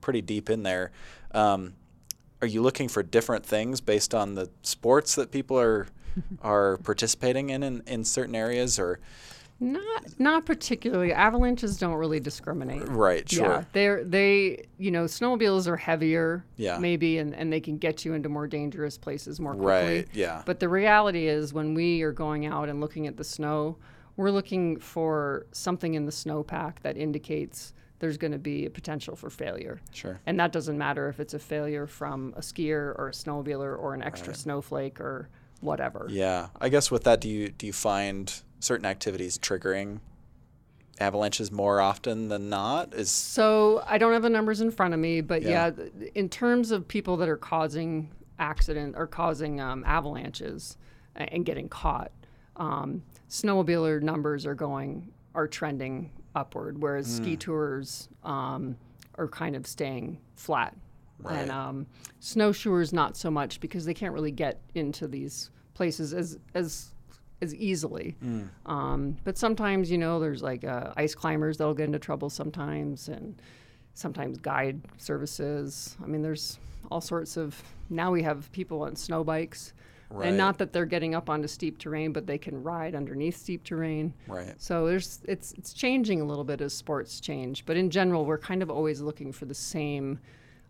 pretty 0.00 0.20
deep 0.20 0.50
in 0.50 0.62
there. 0.64 0.90
Um, 1.32 1.74
are 2.42 2.46
you 2.48 2.60
looking 2.60 2.88
for 2.88 3.02
different 3.02 3.46
things 3.46 3.80
based 3.80 4.14
on 4.14 4.34
the 4.34 4.50
sports 4.62 5.14
that 5.14 5.30
people 5.30 5.58
are 5.58 5.86
are 6.42 6.76
participating 6.78 7.50
in, 7.50 7.62
in 7.62 7.82
in 7.86 8.04
certain 8.04 8.34
areas 8.34 8.78
or 8.78 9.00
Not 9.60 10.18
not 10.18 10.44
particularly. 10.46 11.12
Avalanches 11.12 11.78
don't 11.78 11.94
really 11.94 12.20
discriminate. 12.20 12.86
right, 12.88 13.28
sure. 13.28 13.46
Yeah, 13.46 13.64
they're 13.72 14.04
they 14.04 14.66
you 14.78 14.90
know 14.90 15.04
snowmobiles 15.04 15.66
are 15.66 15.76
heavier. 15.76 16.44
Yeah. 16.56 16.78
Maybe 16.78 17.18
and, 17.18 17.34
and 17.34 17.52
they 17.52 17.60
can 17.60 17.78
get 17.78 18.04
you 18.04 18.14
into 18.14 18.28
more 18.28 18.46
dangerous 18.46 18.98
places 18.98 19.40
more 19.40 19.54
quickly. 19.54 19.96
Right, 19.96 20.08
yeah. 20.12 20.42
But 20.44 20.58
the 20.60 20.68
reality 20.68 21.28
is 21.28 21.52
when 21.54 21.72
we 21.74 22.02
are 22.02 22.12
going 22.12 22.46
out 22.46 22.68
and 22.68 22.80
looking 22.80 23.06
at 23.06 23.16
the 23.16 23.24
snow, 23.24 23.76
we're 24.16 24.30
looking 24.30 24.78
for 24.78 25.46
something 25.52 25.94
in 25.94 26.06
the 26.06 26.12
snowpack 26.12 26.80
that 26.82 26.96
indicates 26.96 27.72
there's 27.98 28.16
going 28.16 28.32
to 28.32 28.38
be 28.38 28.66
a 28.66 28.70
potential 28.70 29.16
for 29.16 29.30
failure. 29.30 29.80
Sure. 29.92 30.20
And 30.26 30.38
that 30.38 30.52
doesn't 30.52 30.76
matter 30.76 31.08
if 31.08 31.20
it's 31.20 31.34
a 31.34 31.38
failure 31.38 31.86
from 31.86 32.34
a 32.36 32.40
skier 32.40 32.96
or 32.98 33.08
a 33.08 33.12
snowmobiler 33.12 33.78
or 33.78 33.94
an 33.94 34.02
extra 34.02 34.34
snowflake 34.34 35.00
or 35.00 35.28
whatever. 35.60 36.06
Yeah, 36.10 36.48
I 36.60 36.68
guess 36.68 36.90
with 36.90 37.04
that, 37.04 37.20
do 37.20 37.28
you 37.28 37.48
do 37.48 37.66
you 37.66 37.72
find 37.72 38.32
certain 38.60 38.86
activities 38.86 39.38
triggering 39.38 40.00
avalanches 41.00 41.50
more 41.50 41.80
often 41.80 42.28
than 42.28 42.48
not? 42.48 42.94
Is 42.94 43.10
So 43.10 43.82
I 43.86 43.98
don't 43.98 44.12
have 44.12 44.22
the 44.22 44.30
numbers 44.30 44.60
in 44.60 44.70
front 44.70 44.94
of 44.94 45.00
me, 45.00 45.20
but 45.20 45.42
Yeah. 45.42 45.70
yeah, 45.76 46.06
in 46.14 46.28
terms 46.28 46.70
of 46.70 46.86
people 46.86 47.16
that 47.18 47.28
are 47.28 47.36
causing 47.36 48.10
accident 48.38 48.94
or 48.96 49.06
causing 49.06 49.60
um, 49.60 49.82
avalanches 49.86 50.76
and 51.16 51.44
getting 51.44 51.68
caught, 51.68 52.12
um, 52.56 53.02
snowmobiler 53.28 54.02
numbers 54.02 54.46
are 54.46 54.54
going 54.54 55.12
are 55.34 55.48
trending 55.48 56.10
upward, 56.34 56.80
whereas 56.80 57.06
Hmm. 57.06 57.22
ski 57.24 57.36
tours 57.36 58.08
um, 58.22 58.76
are 59.16 59.28
kind 59.28 59.56
of 59.56 59.66
staying 59.66 60.18
flat. 60.36 60.76
Right. 61.20 61.40
And 61.40 61.50
um, 61.50 61.86
snowshoers 62.20 62.92
not 62.92 63.16
so 63.16 63.30
much 63.30 63.60
because 63.60 63.84
they 63.84 63.94
can't 63.94 64.12
really 64.12 64.32
get 64.32 64.60
into 64.74 65.06
these 65.08 65.50
places 65.74 66.12
as 66.14 66.38
as 66.54 66.90
as 67.42 67.54
easily. 67.54 68.16
Um, 68.66 69.16
but 69.24 69.36
sometimes, 69.36 69.90
you 69.90 69.98
know, 69.98 70.18
there's 70.20 70.42
like 70.42 70.64
uh, 70.64 70.92
ice 70.96 71.14
climbers 71.14 71.56
that'll 71.58 71.74
get 71.74 71.84
into 71.86 71.98
trouble 71.98 72.30
sometimes, 72.30 73.08
and 73.08 73.40
sometimes 73.94 74.38
guide 74.38 74.80
services. 74.98 75.96
I 76.02 76.06
mean, 76.06 76.22
there's 76.22 76.58
all 76.90 77.00
sorts 77.00 77.36
of. 77.36 77.60
Now 77.90 78.10
we 78.10 78.22
have 78.22 78.50
people 78.52 78.82
on 78.82 78.96
snow 78.96 79.24
bikes. 79.24 79.72
Right. 80.14 80.28
And 80.28 80.36
not 80.36 80.58
that 80.58 80.72
they're 80.72 80.86
getting 80.86 81.14
up 81.14 81.28
onto 81.28 81.48
steep 81.48 81.78
terrain, 81.78 82.12
but 82.12 82.24
they 82.26 82.38
can 82.38 82.62
ride 82.62 82.94
underneath 82.94 83.36
steep 83.36 83.64
terrain. 83.64 84.14
Right. 84.28 84.54
So 84.58 84.86
there's 84.86 85.20
it's 85.24 85.52
it's 85.52 85.72
changing 85.72 86.20
a 86.20 86.24
little 86.24 86.44
bit 86.44 86.60
as 86.60 86.72
sports 86.72 87.18
change, 87.18 87.66
but 87.66 87.76
in 87.76 87.90
general, 87.90 88.24
we're 88.24 88.38
kind 88.38 88.62
of 88.62 88.70
always 88.70 89.00
looking 89.00 89.32
for 89.32 89.44
the 89.46 89.54
same 89.54 90.20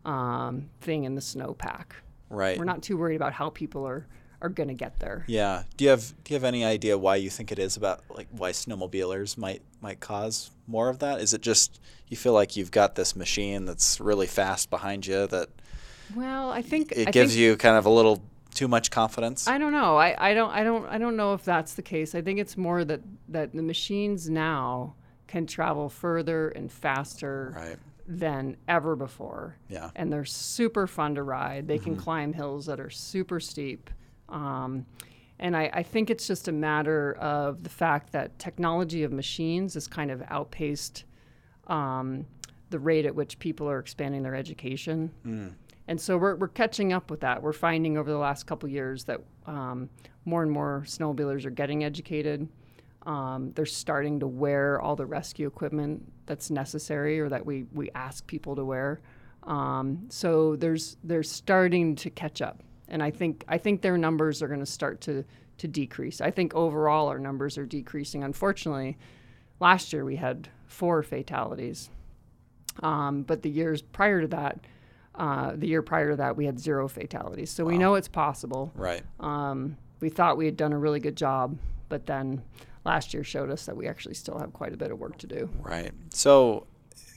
um, 0.07 0.71
thing 0.81 1.05
in 1.05 1.15
the 1.15 1.21
snowpack. 1.21 1.87
Right. 2.31 2.59
We're 2.59 2.65
not 2.65 2.83
too 2.83 2.97
worried 2.97 3.17
about 3.17 3.35
how 3.35 3.51
people 3.51 3.87
are 3.87 4.07
are 4.41 4.49
going 4.49 4.69
to 4.69 4.75
get 4.75 4.99
there. 4.99 5.25
Yeah. 5.27 5.63
Do 5.77 5.85
you 5.85 5.91
have 5.91 6.15
Do 6.25 6.33
you 6.33 6.37
have 6.37 6.45
any 6.45 6.65
idea 6.65 6.97
why 6.97 7.17
you 7.17 7.31
think 7.31 7.53
it 7.53 7.59
is 7.59 7.77
about 7.77 8.03
like 8.09 8.29
why 8.31 8.53
snowmobilers 8.53 9.37
might 9.37 9.63
might 9.83 10.01
cause 10.01 10.51
more 10.67 10.89
of 10.89 11.01
that? 11.01 11.21
Is 11.21 11.35
it 11.35 11.43
just 11.43 11.81
you 12.09 12.17
feel 12.17 12.33
like 12.33 12.57
you've 12.57 12.71
got 12.71 12.95
this 12.95 13.15
machine 13.15 13.67
that's 13.67 14.01
really 14.01 14.27
fast 14.27 14.71
behind 14.71 15.07
you 15.07 15.27
that 15.27 15.49
Well, 16.15 16.51
I 16.51 16.63
think 16.63 16.93
it 16.93 17.09
I 17.09 17.11
gives 17.11 17.33
think, 17.33 17.41
you 17.41 17.57
kind 17.57 17.77
of 17.77 17.87
a 17.87 17.91
little 17.91 18.23
too 18.55 18.69
much 18.69 18.91
confidence? 18.91 19.47
I 19.47 19.59
don't 19.59 19.73
know. 19.73 19.97
I, 19.97 20.31
I 20.31 20.35
don't 20.35 20.51
I 20.51 20.65
don't 20.65 20.87
I 20.87 20.99
don't 20.99 21.17
know 21.17 21.35
if 21.35 21.45
that's 21.45 21.75
the 21.75 21.83
case. 21.83 22.15
I 22.15 22.23
think 22.23 22.39
it's 22.39 22.57
more 22.57 22.85
that 22.85 23.01
that 23.29 23.53
the 23.53 23.63
machines 23.63 24.31
now 24.31 24.95
can 25.27 25.47
travel 25.47 25.89
further 25.89 26.51
and 26.51 26.71
faster 26.71 27.55
right. 27.57 27.77
than 28.07 28.57
ever 28.69 28.97
before. 28.97 29.57
Yeah. 29.69 29.91
and 29.97 30.13
they're 30.13 30.25
super 30.25 30.87
fun 30.87 31.17
to 31.17 31.23
ride. 31.23 31.67
They 31.67 31.79
can 31.79 31.97
climb 31.97 32.33
hills 32.33 32.67
that 32.67 32.81
are 32.81 32.91
super 32.91 33.41
steep. 33.41 33.91
Um, 34.29 34.87
and 35.39 35.57
I, 35.57 35.71
I 35.73 35.83
think 35.83 36.11
it's 36.11 36.27
just 36.27 36.47
a 36.49 36.53
matter 36.53 37.15
of 37.15 37.65
the 37.65 37.71
fact 37.71 38.13
that 38.13 38.39
technology 38.39 39.03
of 39.03 39.13
machines 39.13 39.75
has 39.75 39.89
kind 39.89 40.11
of 40.11 40.23
outpaced 40.29 41.05
um, 41.67 42.27
the 42.71 42.79
rate 42.79 43.07
at 43.07 43.15
which 43.15 43.39
people 43.39 43.69
are 43.69 43.79
expanding 43.79 44.23
their 44.23 44.35
education. 44.35 45.11
And 45.87 46.01
so 46.01 46.17
we're, 46.17 46.37
we're 46.37 46.49
catching 46.49 46.93
up 46.93 47.11
with 47.11 47.21
that. 47.21 47.43
We're 47.43 47.53
finding 47.53 47.99
over 47.99 48.11
the 48.11 48.19
last 48.19 48.47
couple 48.47 48.69
years 48.69 49.05
that 49.05 49.21
um, 49.47 49.91
more 50.25 50.43
and 50.43 50.51
more 50.51 50.83
snowmobilers 50.87 51.45
are 51.45 51.51
getting 51.51 51.85
educated. 51.85 52.49
Um, 53.07 53.53
they're 53.55 53.67
starting 53.67 54.21
to 54.21 54.27
wear 54.27 54.81
all 54.81 54.97
the 54.97 55.05
rescue 55.05 55.47
equipment 55.47 56.11
that's 56.25 56.51
necessary 56.51 57.21
or 57.21 57.29
that 57.29 57.45
we, 57.45 57.67
we 57.73 57.91
ask 57.95 58.27
people 58.27 58.57
to 58.57 58.65
wear. 58.65 59.01
Um, 59.47 60.07
so 60.09 60.57
there's 60.57 60.97
they're 61.05 61.23
starting 61.23 61.97
to 61.97 62.11
catch 62.11 62.41
up, 62.41 62.63
and 62.89 63.03
I 63.03 63.11
think 63.11 63.45
I 63.47 63.59
think 63.59 63.83
their 63.83 63.99
numbers 63.99 64.43
are 64.43 64.49
going 64.49 64.61
to 64.61 64.67
start 64.67 65.01
to 65.03 65.25
to 65.59 65.69
decrease. 65.69 66.21
I 66.21 66.31
think 66.31 66.55
overall 66.55 67.09
our 67.09 67.19
numbers 67.19 67.59
are 67.59 67.67
decreasing. 67.67 68.25
Unfortunately, 68.25 68.97
last 69.61 69.93
year 69.93 70.05
we 70.05 70.17
had 70.17 70.49
four 70.67 71.03
fatalities, 71.03 71.91
um, 72.83 73.23
but 73.23 73.43
the 73.43 73.51
years 73.51 73.83
prior 73.83 74.23
to 74.23 74.29
that, 74.29 74.61
uh, 75.15 75.53
the 75.55 75.67
year 75.67 75.83
prior 75.83 76.11
to 76.11 76.17
that, 76.17 76.37
we 76.37 76.47
had 76.47 76.59
zero 76.59 76.89
fatalities. 76.89 77.51
So 77.51 77.65
we 77.65 77.79
know 77.79 77.95
it's 77.95 78.09
possible. 78.09 78.73
Right. 78.75 79.03
Um, 79.21 79.77
we 80.01 80.09
thought 80.09 80.37
we 80.37 80.47
had 80.47 80.57
done 80.57 80.73
a 80.73 80.79
really 80.79 81.01
good 81.01 81.17
job, 81.17 81.57
but 81.89 82.07
then 82.07 82.43
last 82.85 83.15
year 83.15 83.25
showed 83.25 83.51
us 83.51 83.67
that 83.67 83.77
we 83.77 83.87
actually 83.87 84.15
still 84.15 84.39
have 84.39 84.53
quite 84.53 84.73
a 84.73 84.77
bit 84.77 84.91
of 84.91 84.99
work 84.99 85.19
to 85.19 85.27
do. 85.27 85.49
Right. 85.61 85.93
So, 86.11 86.67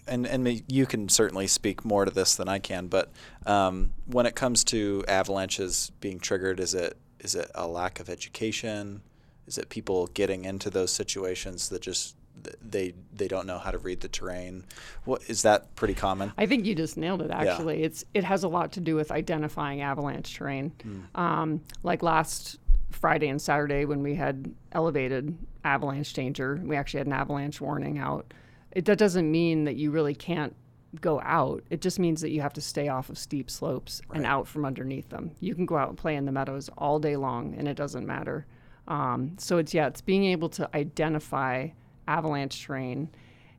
and 0.08 0.26
and 0.26 0.64
you 0.68 0.86
can 0.86 1.10
certainly 1.10 1.48
speak 1.48 1.84
more 1.84 2.06
to 2.06 2.12
this 2.12 2.36
than 2.36 2.48
I 2.48 2.60
can, 2.60 2.88
but 2.88 3.12
um, 3.46 3.92
when 4.06 4.26
it 4.26 4.36
comes 4.36 4.64
to 4.66 5.04
avalanches 5.08 5.92
being 6.00 6.20
triggered, 6.20 6.60
is 6.60 6.74
it 6.74 6.98
is 7.20 7.36
it 7.36 7.50
a 7.56 7.68
lack 7.68 8.00
of 8.00 8.10
education? 8.10 9.02
Is 9.48 9.58
it 9.58 9.70
people 9.70 10.08
getting 10.08 10.46
into 10.46 10.70
those 10.70 10.92
situations 10.92 11.70
that 11.70 11.82
just 11.82 12.17
they 12.62 12.94
they 13.14 13.28
don't 13.28 13.48
know 13.48 13.58
how 13.58 13.72
to 13.72 13.78
read 13.78 14.02
the 14.02 14.08
terrain? 14.08 14.64
What 15.06 15.24
is 15.28 15.42
that 15.44 15.76
pretty 15.76 15.94
common? 15.94 16.34
I 16.38 16.46
think 16.46 16.66
you 16.66 16.76
just 16.76 16.98
nailed 16.98 17.22
it. 17.22 17.32
Actually, 17.32 17.84
it's 17.84 18.06
it 18.14 18.24
has 18.24 18.44
a 18.44 18.48
lot 18.48 18.72
to 18.74 18.80
do 18.80 18.96
with 18.96 19.12
identifying 19.12 19.82
avalanche 19.82 20.34
terrain. 20.34 20.72
Um, 21.16 21.62
like 21.84 22.04
last 22.04 22.60
Friday 22.92 23.28
and 23.28 23.42
Saturday 23.42 23.86
when 23.86 24.02
we 24.02 24.16
had 24.16 24.54
elevated 24.72 25.38
avalanche 25.64 26.14
danger, 26.14 26.60
we 26.64 26.76
actually 26.76 27.00
had 27.00 27.08
an 27.08 27.14
avalanche 27.14 27.60
warning 27.62 27.98
out. 27.98 28.34
It 28.72 28.86
that 28.86 28.98
doesn't 28.98 29.30
mean 29.30 29.66
that 29.66 29.76
you 29.76 29.92
really 29.92 30.16
can't 30.16 30.56
go 31.02 31.20
out. 31.22 31.64
It 31.70 31.82
just 31.82 32.00
means 32.00 32.22
that 32.22 32.30
you 32.32 32.42
have 32.42 32.54
to 32.54 32.62
stay 32.62 32.88
off 32.88 33.10
of 33.10 33.18
steep 33.18 33.50
slopes 33.50 34.02
and 34.14 34.26
out 34.26 34.48
from 34.48 34.66
underneath 34.66 35.10
them. 35.10 35.32
You 35.40 35.54
can 35.56 35.66
go 35.66 35.78
out 35.78 35.90
and 35.90 35.98
play 35.98 36.16
in 36.16 36.26
the 36.26 36.32
meadows 36.32 36.70
all 36.78 37.00
day 37.00 37.18
long, 37.18 37.56
and 37.58 37.68
it 37.68 37.76
doesn't 37.76 38.06
matter. 38.06 38.46
Um, 38.88 39.36
so 39.38 39.58
it's 39.58 39.74
yeah, 39.74 39.88
it's 39.88 40.02
being 40.02 40.26
able 40.26 40.50
to 40.50 40.70
identify 40.74 41.70
avalanche 42.08 42.64
terrain 42.66 43.10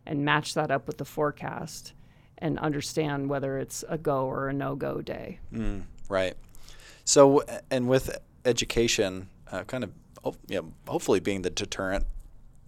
and 0.07 0.25
match 0.25 0.55
that 0.55 0.71
up 0.71 0.87
with 0.87 0.99
the 0.99 1.05
forecast 1.05 1.93
and 2.39 2.59
understand 2.59 3.29
whether 3.29 3.59
it's 3.59 3.85
a 3.89 3.99
go 3.99 4.25
or 4.27 4.49
a 4.49 4.53
no 4.53 4.75
go 4.75 5.03
day. 5.03 5.39
Mm, 5.53 5.83
right. 6.09 6.35
So, 7.05 7.43
and 7.71 7.89
with 7.89 8.17
education, 8.45 9.29
uh, 9.51 9.65
kind 9.65 9.85
of, 9.85 9.93
ho- 10.23 10.37
you 10.47 10.57
know, 10.63 10.73
hopefully 10.87 11.21
being 11.21 11.43
the 11.43 11.51
deterrent 11.51 12.07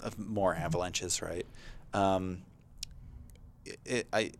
of 0.01 0.19
more 0.19 0.55
avalanches, 0.55 1.23
right? 1.23 1.47
Um, 1.93 2.43
it, 3.85 4.07
I, 4.13 4.33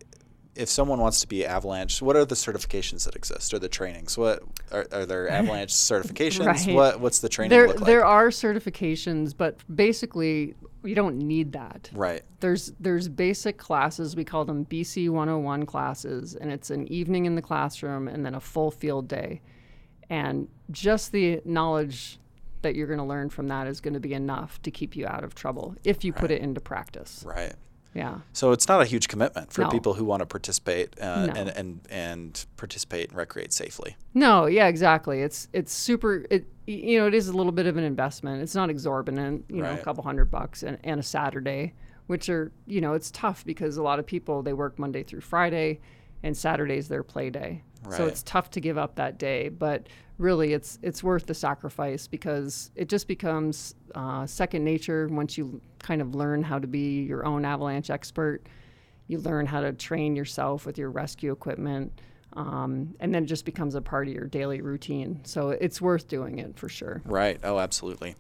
if 0.57 0.69
someone 0.69 0.99
wants 0.99 1.21
to 1.21 1.29
be 1.29 1.47
avalanche, 1.47 2.03
what 2.03 2.17
are 2.17 2.25
the 2.25 2.35
certifications 2.35 3.05
that 3.05 3.15
exist 3.15 3.55
or 3.55 3.59
the 3.59 3.69
trainings? 3.69 4.19
What 4.19 4.43
are, 4.73 4.87
are 4.93 5.07
there 5.07 5.29
avalanche 5.31 5.73
certifications? 5.73 6.47
Right. 6.47 6.75
What 6.75 7.01
what's 7.01 7.21
the 7.21 7.29
training 7.29 7.51
There, 7.51 7.69
look 7.69 7.81
like? 7.81 7.87
there 7.87 8.05
are 8.05 8.29
certifications, 8.29 9.35
but 9.37 9.57
basically, 9.75 10.55
you 10.83 10.95
don't 10.95 11.19
need 11.19 11.53
that. 11.53 11.91
right. 11.93 12.23
There's 12.41 12.73
there's 12.81 13.09
basic 13.09 13.59
classes 13.59 14.17
we 14.17 14.25
call 14.25 14.45
them 14.45 14.67
BC 14.67 15.09
101 15.09 15.67
classes, 15.67 16.35
and 16.35 16.51
it's 16.51 16.71
an 16.71 16.87
evening 16.89 17.27
in 17.27 17.35
the 17.35 17.43
classroom 17.43 18.09
and 18.09 18.25
then 18.27 18.35
a 18.35 18.41
full 18.41 18.71
field 18.71 19.09
day, 19.09 19.41
and 20.09 20.49
just 20.71 21.13
the 21.13 21.41
knowledge 21.45 22.19
that 22.63 22.75
you're 22.75 22.87
going 22.87 22.99
to 22.99 23.05
learn 23.05 23.31
from 23.31 23.49
that 23.49 23.67
is 23.67 23.81
going 23.81 23.95
to 23.95 24.01
be 24.01 24.13
enough 24.13 24.61
to 24.63 24.71
keep 24.71 24.95
you 24.95 25.07
out 25.07 25.25
of 25.25 25.35
trouble 25.35 25.75
if 25.85 26.05
you 26.05 26.13
put 26.13 26.31
it 26.31 26.43
into 26.43 26.61
practice. 26.61 27.23
Right. 27.27 27.55
Yeah. 27.95 28.21
So 28.33 28.53
it's 28.53 28.69
not 28.69 28.81
a 28.81 28.85
huge 28.85 29.09
commitment 29.09 29.53
for 29.53 29.63
No. 29.63 29.69
people 29.69 29.95
who 29.95 30.05
want 30.05 30.21
to 30.21 30.27
participate 30.27 30.99
uh, 31.01 31.27
No. 31.27 31.33
and, 31.33 31.49
and 31.51 31.81
and 31.91 32.47
participate 32.57 33.09
and 33.09 33.19
recreate 33.19 33.53
safely. 33.53 33.97
No, 34.15 34.47
yeah, 34.47 34.69
exactly. 34.69 35.23
It's 35.23 35.49
it's 35.53 35.73
super. 35.73 36.25
It 36.31 36.47
you 36.67 36.99
know 37.01 37.07
it 37.09 37.15
is 37.15 37.27
a 37.29 37.33
little 37.33 37.53
bit 37.53 37.67
of 37.67 37.77
an 37.77 37.85
investment. 37.85 38.43
It's 38.43 38.55
not 38.55 38.71
exorbitant. 38.71 39.45
You 39.49 39.63
know, 39.63 39.73
a 39.73 39.79
couple 39.79 40.05
hundred 40.05 40.31
bucks 40.31 40.63
and, 40.63 40.79
and 40.85 41.01
a 41.01 41.03
Saturday, 41.03 41.75
which 42.07 42.29
are 42.29 42.53
you 42.67 42.81
know 42.81 42.93
it's 42.95 43.11
tough 43.11 43.45
because 43.45 43.77
a 43.77 43.83
lot 43.83 43.99
of 43.99 44.07
people 44.07 44.43
they 44.43 44.53
work 44.53 44.79
Monday 44.79 45.03
through 45.03 45.23
Friday, 45.23 45.81
and 46.23 46.37
Saturday's 46.37 46.87
their 46.89 47.03
play 47.03 47.29
day. 47.31 47.65
So 47.89 48.07
it's 48.07 48.23
tough 48.23 48.51
to 48.51 48.61
give 48.61 48.79
up 48.79 48.97
that 48.97 49.19
day, 49.19 49.49
but 49.49 49.89
really 50.19 50.53
it's 50.53 50.79
it's 50.83 51.03
worth 51.03 51.27
the 51.27 51.35
sacrifice 51.35 52.07
because 52.07 52.71
it 52.77 52.89
just 52.89 53.09
becomes 53.09 53.75
uh, 53.95 54.27
second 54.27 54.63
nature 54.65 55.09
once 55.09 55.39
you 55.39 55.61
kind 55.79 56.03
of 56.03 56.15
learn 56.15 56.43
how 56.43 56.59
to 56.59 56.67
be 56.67 57.03
your 57.03 57.25
own 57.25 57.45
avalanche 57.45 57.89
expert 57.89 58.43
you 59.09 59.19
learn 59.19 59.47
how 59.47 59.63
to 59.63 59.73
train 59.73 60.15
yourself 60.15 60.67
with 60.67 60.77
your 60.77 60.91
rescue 60.91 61.33
equipment 61.33 61.91
um, 62.35 62.95
and 63.01 63.15
then 63.15 63.25
it 63.25 63.27
just 63.27 63.47
becomes 63.47 63.75
a 63.75 63.81
part 63.81 64.07
of 64.07 64.15
your 64.15 64.27
daily 64.27 64.61
routine 64.61 65.19
so 65.25 65.51
it's 65.51 65.81
worth 65.81 66.07
doing 66.07 66.39
it 66.39 66.55
for 66.55 66.69
sure 66.69 67.01
Right. 67.07 67.41
Oh, 67.43 67.59
absolutely. 67.59 68.15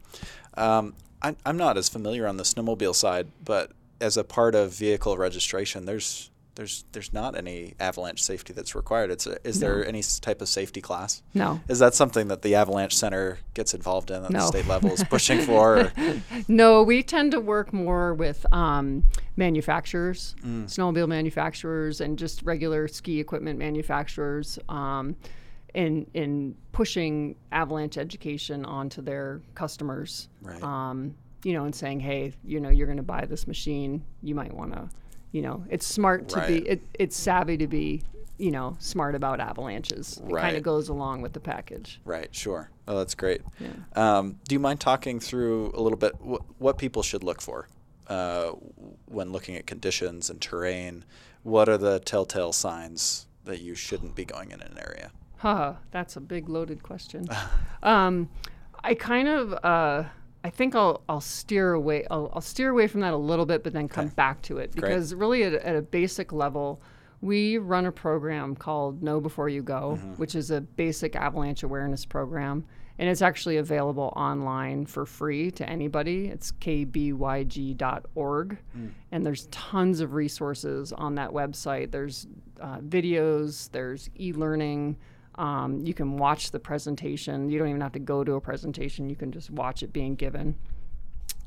Um, 0.54 0.94
I'm, 1.22 1.36
I'm 1.44 1.56
not 1.56 1.76
as 1.76 1.88
familiar 1.88 2.26
on 2.26 2.36
the 2.36 2.42
snowmobile 2.44 2.94
side, 2.94 3.28
but 3.44 3.72
as 4.00 4.16
a 4.16 4.24
part 4.24 4.54
of 4.54 4.72
vehicle 4.72 5.16
registration, 5.16 5.84
there's 5.84 6.30
there's 6.56 6.84
there's 6.92 7.12
not 7.12 7.36
any 7.36 7.74
avalanche 7.80 8.22
safety 8.22 8.52
that's 8.52 8.74
required. 8.74 9.10
It's 9.10 9.26
a, 9.26 9.38
is 9.46 9.60
there 9.60 9.86
any 9.86 10.02
type 10.20 10.42
of 10.42 10.48
safety 10.48 10.80
class? 10.80 11.22
no 11.34 11.60
Is 11.68 11.78
that 11.78 11.94
something 11.94 12.28
that 12.28 12.42
the 12.42 12.54
Avalanche 12.54 12.96
Center 12.96 13.38
gets 13.54 13.72
involved 13.74 14.10
in 14.10 14.24
at 14.24 14.30
the 14.32 14.40
state 14.46 14.66
level 14.66 14.92
is 14.92 15.04
pushing 15.10 15.40
for? 15.40 15.78
or- 15.78 15.92
no 16.48 16.82
we 16.82 17.02
tend 17.02 17.32
to 17.32 17.40
work 17.40 17.72
more 17.72 18.14
with 18.14 18.44
um, 18.52 19.04
manufacturers 19.36 20.34
snowmobile 20.44 21.08
manufacturers 21.08 22.00
and 22.00 22.18
just 22.18 22.42
regular 22.42 22.88
ski 22.88 23.20
equipment 23.20 23.58
manufacturers 23.58 24.58
um, 24.68 25.16
in 25.74 26.06
in 26.14 26.54
pushing 26.72 27.36
avalanche 27.52 27.96
education 27.98 28.64
onto 28.64 29.02
their 29.02 29.40
customers 29.54 30.28
Right. 30.42 30.62
um, 30.62 31.14
you 31.44 31.52
know 31.52 31.64
and 31.64 31.74
saying 31.74 32.00
hey 32.00 32.32
you 32.44 32.60
know 32.60 32.68
you're 32.70 32.86
going 32.86 32.96
to 32.96 33.02
buy 33.02 33.24
this 33.24 33.46
machine 33.46 34.02
you 34.22 34.34
might 34.34 34.52
want 34.52 34.72
to 34.72 34.88
you 35.32 35.42
know 35.42 35.64
it's 35.70 35.86
smart 35.86 36.28
to 36.30 36.36
Right. 36.38 36.48
be 36.48 36.68
it, 36.68 36.82
it's 36.98 37.16
savvy 37.16 37.56
to 37.58 37.66
be 37.66 38.02
you 38.38 38.50
know 38.50 38.76
smart 38.78 39.14
about 39.14 39.38
avalanches 39.40 40.20
it 40.26 40.34
kind 40.34 40.56
of 40.56 40.62
goes 40.62 40.88
along 40.88 41.20
with 41.22 41.32
the 41.34 41.40
package 41.40 42.00
Right, 42.04 42.34
sure. 42.34 42.70
Oh, 42.88 42.98
that's 42.98 43.14
great. 43.14 43.42
Yeah. 43.60 43.68
Um, 43.94 44.40
do 44.48 44.54
you 44.54 44.58
mind 44.58 44.80
talking 44.80 45.20
through 45.20 45.70
a 45.74 45.80
little 45.80 45.98
bit 45.98 46.14
wh- 46.16 46.42
what 46.60 46.76
people 46.78 47.02
should 47.04 47.22
look 47.22 47.40
for 47.40 47.68
uh, 48.08 48.48
when 49.06 49.30
looking 49.30 49.54
at 49.54 49.66
conditions 49.66 50.28
and 50.30 50.40
terrain? 50.40 51.04
What 51.44 51.68
are 51.68 51.78
the 51.78 52.00
telltale 52.00 52.52
signs 52.52 53.26
that 53.44 53.60
you 53.60 53.76
shouldn't 53.76 54.16
be 54.16 54.24
going 54.24 54.50
in 54.50 54.60
an 54.60 54.76
area? 54.76 55.12
Huh, 55.36 55.74
that's 55.92 56.16
a 56.16 56.20
big 56.20 56.48
loaded 56.48 56.82
question. 56.82 57.28
um, 57.84 58.28
I 58.82 58.94
kind 58.94 59.28
of 59.28 59.52
uh, 59.64 60.04
I 60.42 60.50
think 60.50 60.74
I'll 60.74 61.02
I'll 61.08 61.20
steer 61.20 61.72
away. 61.74 62.06
I'll, 62.10 62.30
I'll 62.32 62.40
steer 62.40 62.70
away 62.70 62.86
from 62.86 63.00
that 63.02 63.12
a 63.12 63.16
little 63.16 63.46
bit, 63.46 63.62
but 63.62 63.72
then 63.72 63.88
come 63.88 64.06
Okay. 64.06 64.14
back 64.14 64.42
to 64.42 64.58
it 64.58 64.72
Great. 64.72 64.82
because 64.88 65.14
really 65.14 65.42
at, 65.44 65.52
a- 65.54 65.66
at 65.66 65.76
a 65.76 65.82
basic 65.82 66.32
level, 66.32 66.80
we 67.20 67.58
run 67.58 67.84
a 67.86 67.92
program 67.92 68.56
called 68.56 69.02
Know 69.02 69.20
Before 69.20 69.48
You 69.50 69.62
Go, 69.62 69.98
Mm-hmm. 69.98 70.12
which 70.14 70.34
is 70.34 70.50
a 70.50 70.60
basic 70.62 71.14
avalanche 71.14 71.62
awareness 71.62 72.06
program, 72.06 72.64
and 72.98 73.10
it's 73.10 73.20
actually 73.20 73.58
available 73.58 74.12
online 74.16 74.86
for 74.86 75.04
free 75.04 75.50
to 75.52 75.68
anybody. 75.68 76.28
It's 76.28 76.52
kbyg.org, 76.52 78.58
Mm. 78.78 78.90
and 79.12 79.26
there's 79.26 79.46
tons 79.50 80.00
of 80.00 80.14
resources 80.14 80.92
on 80.92 81.16
that 81.16 81.30
website. 81.30 81.90
There's 81.90 82.26
uh, 82.60 82.78
videos, 82.78 83.70
there's 83.72 84.08
e-learning. 84.18 84.96
Um, 85.40 85.86
you 85.86 85.94
can 85.94 86.18
watch 86.18 86.50
the 86.50 86.60
presentation. 86.60 87.48
You 87.48 87.58
don't 87.58 87.68
even 87.68 87.80
have 87.80 87.92
to 87.92 87.98
go 87.98 88.22
to 88.22 88.34
a 88.34 88.40
presentation. 88.42 89.08
You 89.08 89.16
can 89.16 89.32
just 89.32 89.50
watch 89.50 89.82
it 89.82 89.90
being 89.90 90.14
given. 90.14 90.54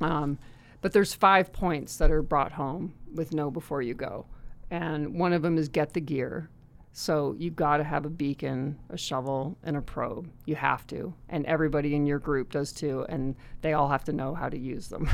Um, 0.01 0.39
but 0.81 0.93
there's 0.93 1.13
five 1.13 1.53
points 1.53 1.97
that 1.97 2.09
are 2.09 2.23
brought 2.23 2.53
home 2.53 2.95
with 3.13 3.35
know 3.35 3.51
before 3.51 3.83
you 3.83 3.93
go, 3.93 4.25
and 4.71 5.19
one 5.19 5.31
of 5.31 5.43
them 5.43 5.59
is 5.59 5.69
get 5.69 5.93
the 5.93 6.01
gear. 6.01 6.49
So 6.91 7.35
you've 7.37 7.55
got 7.55 7.77
to 7.77 7.83
have 7.83 8.05
a 8.05 8.09
beacon, 8.09 8.79
a 8.89 8.97
shovel, 8.97 9.59
and 9.63 9.77
a 9.77 9.81
probe. 9.81 10.27
You 10.45 10.55
have 10.55 10.87
to, 10.87 11.13
and 11.29 11.45
everybody 11.45 11.93
in 11.93 12.07
your 12.07 12.19
group 12.19 12.51
does 12.51 12.73
too, 12.73 13.05
and 13.09 13.35
they 13.61 13.73
all 13.73 13.89
have 13.89 14.03
to 14.05 14.11
know 14.11 14.33
how 14.33 14.49
to 14.49 14.57
use 14.57 14.87
them. 14.87 15.07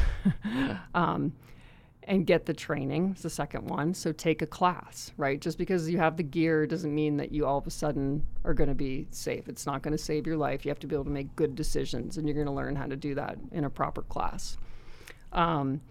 um, 0.93 1.33
and 2.09 2.25
get 2.25 2.47
the 2.47 2.53
training 2.53 3.13
is 3.15 3.21
the 3.21 3.29
second 3.29 3.69
one. 3.69 3.93
So 3.93 4.11
take 4.11 4.41
a 4.41 4.47
class, 4.47 5.11
right? 5.15 5.39
Just 5.39 5.59
because 5.59 5.87
you 5.87 5.99
have 5.99 6.17
the 6.17 6.23
gear 6.23 6.65
doesn't 6.65 6.93
mean 6.93 7.17
that 7.17 7.31
you 7.31 7.45
all 7.45 7.59
of 7.59 7.67
a 7.67 7.71
sudden 7.71 8.25
are 8.43 8.55
going 8.55 8.67
to 8.67 8.75
be 8.75 9.07
safe. 9.11 9.47
It's 9.47 9.67
not 9.67 9.83
going 9.83 9.91
to 9.91 10.03
save 10.03 10.25
your 10.25 10.35
life. 10.35 10.65
You 10.65 10.69
have 10.69 10.79
to 10.79 10.87
be 10.87 10.95
able 10.95 11.05
to 11.05 11.11
make 11.11 11.35
good 11.35 11.55
decisions, 11.55 12.17
and 12.17 12.27
you're 12.27 12.33
going 12.33 12.47
to 12.47 12.51
learn 12.51 12.75
how 12.75 12.87
to 12.87 12.95
do 12.95 13.13
that 13.13 13.37
in 13.51 13.63
a 13.63 13.69
proper 13.69 14.01
class. 14.01 14.57
Um, 15.33 15.81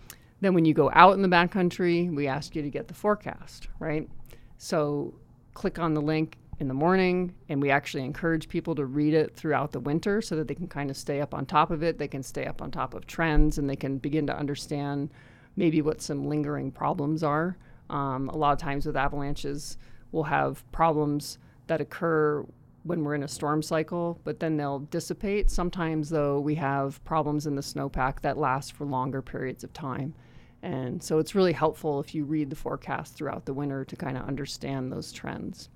then 0.41 0.55
when 0.55 0.65
you 0.65 0.75
go 0.75 0.91
out 0.93 1.15
in 1.15 1.23
the 1.23 1.29
backcountry, 1.29 2.13
we 2.13 2.27
ask 2.27 2.57
you 2.57 2.63
to 2.63 2.71
get 2.71 2.89
the 2.89 2.95
forecast, 2.95 3.69
right? 3.79 4.09
So 4.57 5.15
click 5.55 5.79
on 5.79 5.95
the 5.95 6.03
link 6.03 6.37
in 6.59 6.67
the 6.67 6.75
morning, 6.75 7.33
and 7.49 7.63
we 7.63 7.71
actually 7.71 8.03
encourage 8.03 8.49
people 8.49 8.75
to 8.75 8.87
read 8.87 9.15
it 9.15 9.37
throughout 9.37 9.71
the 9.71 9.79
winter 9.79 10.21
so 10.21 10.35
that 10.35 10.49
they 10.49 10.57
can 10.57 10.67
kind 10.67 10.91
of 10.91 10.97
stay 10.97 11.21
up 11.21 11.33
on 11.33 11.47
top 11.47 11.71
of 11.71 11.85
it. 11.85 11.97
They 11.97 12.09
can 12.09 12.25
stay 12.25 12.47
up 12.47 12.61
on 12.61 12.73
top 12.73 12.93
of 12.95 13.07
trends, 13.07 13.59
and 13.59 13.71
they 13.71 13.77
can 13.77 13.99
begin 13.99 14.27
to 14.27 14.37
understand 14.37 15.11
maybe 15.59 15.83
what 15.83 16.01
some 16.01 16.29
lingering 16.29 16.71
problems 16.71 17.25
are. 17.25 17.59
Um, 17.91 18.29
a 18.29 18.37
lot 18.37 18.53
of 18.53 18.59
times 18.59 18.87
with 18.87 18.97
avalanches, 18.97 19.77
we'll 20.13 20.23
have 20.23 20.71
problems 20.71 21.39
that 21.67 21.81
occur 21.81 22.47
when 22.85 23.03
we're 23.03 23.17
in 23.17 23.25
a 23.25 23.29
storm 23.29 23.61
cycle, 23.61 24.21
but 24.23 24.39
then 24.39 24.57
they'll 24.57 24.79
dissipate. 24.79 25.51
Sometimes, 25.51 26.09
though, 26.09 26.39
we 26.39 26.55
have 26.55 27.05
problems 27.05 27.47
in 27.47 27.57
the 27.57 27.63
snowpack 27.63 28.21
that 28.21 28.39
last 28.39 28.73
for 28.73 28.87
longer 28.87 29.21
periods 29.21 29.65
of 29.65 29.73
time. 29.73 30.15
And 30.63 31.03
so 31.03 31.19
it's 31.19 31.35
really 31.35 31.53
helpful 31.53 31.99
if 31.99 32.15
you 32.15 32.25
read 32.25 32.51
the 32.51 32.57
forecast 32.57 33.15
throughout 33.15 33.45
the 33.45 33.53
winter 33.53 33.85
to 33.85 33.97
kind 33.97 34.17
of 34.17 34.27
understand 34.27 34.93
those 34.93 35.13
trends. 35.13 35.71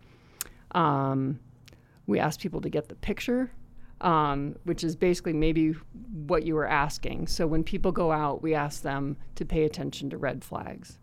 Um, 0.72 1.40
we 2.06 2.20
ask 2.20 2.40
people 2.40 2.60
to 2.60 2.70
get 2.70 2.88
the 2.88 2.94
picture, 2.94 3.50
um, 4.02 4.56
which 4.64 4.84
is 4.84 4.96
basically 4.96 5.32
maybe 5.32 5.74
what 6.26 6.42
you 6.42 6.54
were 6.54 6.66
asking. 6.66 7.28
So 7.28 7.46
when 7.46 7.62
people 7.64 7.92
go 7.92 8.12
out, 8.12 8.42
we 8.42 8.54
ask 8.54 8.82
them 8.82 9.16
to 9.36 9.44
pay 9.44 9.64
attention 9.64 10.10
to 10.10 10.18
red 10.18 10.44
flags. 10.44 10.98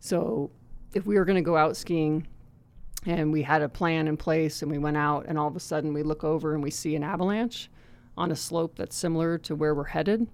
So 0.00 0.50
if 0.94 1.06
we 1.06 1.16
were 1.16 1.24
going 1.24 1.36
to 1.36 1.42
go 1.42 1.56
out 1.56 1.76
skiing 1.76 2.26
and 3.06 3.32
we 3.32 3.42
had 3.42 3.62
a 3.62 3.68
plan 3.68 4.08
in 4.08 4.16
place 4.16 4.62
and 4.62 4.70
we 4.70 4.78
went 4.78 4.96
out 4.96 5.26
and 5.28 5.38
all 5.38 5.46
of 5.46 5.56
a 5.56 5.60
sudden 5.60 5.92
we 5.92 6.02
look 6.02 6.24
over 6.24 6.54
and 6.54 6.62
we 6.62 6.70
see 6.70 6.96
an 6.96 7.04
avalanche 7.04 7.70
on 8.16 8.32
a 8.32 8.36
slope 8.36 8.76
that's 8.76 8.96
similar 8.96 9.38
to 9.38 9.54
where 9.54 9.74
we're 9.74 9.84
headed, 9.84 10.26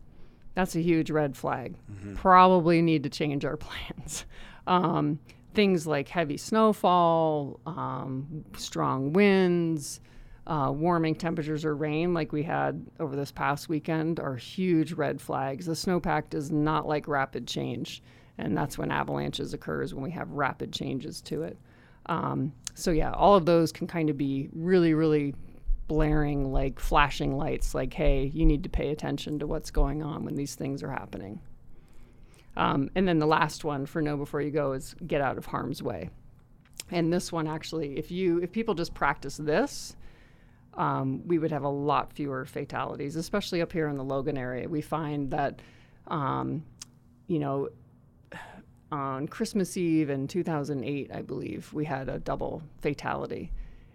that's 0.55 0.77
a 0.77 0.81
huge 0.81 1.11
red 1.11 1.37
flag. 1.37 1.74
Probably 2.14 2.81
need 2.81 3.03
to 3.03 3.11
change 3.11 3.44
our 3.44 3.57
plans. 3.59 4.24
Um, 4.66 5.18
things 5.53 5.87
like 5.87 6.09
heavy 6.09 6.37
snowfall, 6.37 7.61
um, 7.66 8.44
strong 8.57 9.12
winds, 9.12 10.00
uh, 10.46 10.70
warming 10.74 11.14
temperatures 11.14 11.64
or 11.64 11.74
rain, 11.74 12.12
like 12.12 12.33
we 12.33 12.42
had 12.42 12.85
over 13.00 13.16
this 13.16 13.33
past 13.33 13.68
weekend, 13.68 14.20
are 14.20 14.37
huge 14.37 14.92
red 14.92 15.20
flags. 15.20 15.66
The 15.66 15.72
snowpack 15.72 16.30
does 16.30 16.50
not 16.50 16.87
like 16.87 17.09
rapid 17.09 17.46
change, 17.46 18.02
and 18.38 18.57
that's 18.57 18.76
when 18.76 18.90
avalanches 18.90 19.54
occurs 19.54 19.94
when 19.94 20.04
we 20.04 20.11
have 20.11 20.30
rapid 20.30 20.72
changes 20.72 21.20
to 21.22 21.42
it. 21.44 21.59
Um, 22.07 22.52
so 22.74 22.90
yeah, 22.90 23.12
all 23.12 23.35
of 23.35 23.46
those 23.46 23.72
can 23.72 23.87
kind 23.87 24.11
of 24.11 24.18
be 24.18 24.50
really, 24.52 24.92
really 24.92 25.35
blaring, 25.88 26.52
like 26.52 26.78
flashing 26.78 27.37
lights, 27.37 27.74
like, 27.74 27.94
hey, 27.94 28.30
you 28.35 28.44
need 28.44 28.62
to 28.62 28.68
pay 28.68 28.90
attention 28.90 29.38
to 29.38 29.46
what's 29.46 29.70
going 29.70 30.02
on 30.02 30.24
when 30.24 30.35
these 30.35 30.54
things 30.54 30.83
are 30.83 30.90
happening. 30.90 31.40
Um, 32.57 32.90
and 32.94 33.09
then 33.09 33.18
the 33.18 33.26
last 33.26 33.64
one 33.64 33.87
for 33.87 34.00
know 34.00 34.16
before 34.16 34.40
you 34.40 34.50
go 34.50 34.72
is 34.72 34.94
get 35.07 35.20
out 35.20 35.38
of 35.38 35.46
harm's 35.46 35.83
way. 35.83 36.11
And 36.90 37.12
this 37.12 37.33
one 37.33 37.46
actually, 37.46 37.98
if 37.98 38.11
you 38.11 38.38
if 38.38 38.52
people 38.52 38.74
just 38.74 38.94
practice 38.94 39.37
this, 39.38 39.96
um, 40.77 41.27
we 41.27 41.39
would 41.39 41.51
have 41.53 41.65
a 41.65 41.69
lot 41.69 42.13
fewer 42.13 42.45
fatalities, 42.45 43.17
especially 43.17 43.63
up 43.63 43.73
here 43.73 43.89
in 43.89 43.97
the 43.97 44.05
Logan 44.05 44.37
area. 44.37 44.69
We 44.69 44.81
find 44.81 45.31
that, 45.31 45.61
um, 46.09 46.65
you 47.27 47.39
know, 47.39 47.69
on 48.93 49.27
Christmas 49.27 49.77
Eve 49.77 50.11
in 50.11 50.29
2008, 50.29 51.11
I 51.13 51.23
believe, 51.23 51.73
we 51.73 51.85
had 51.85 52.09
a 52.09 52.19
double 52.19 52.63
fatality. 52.81 53.53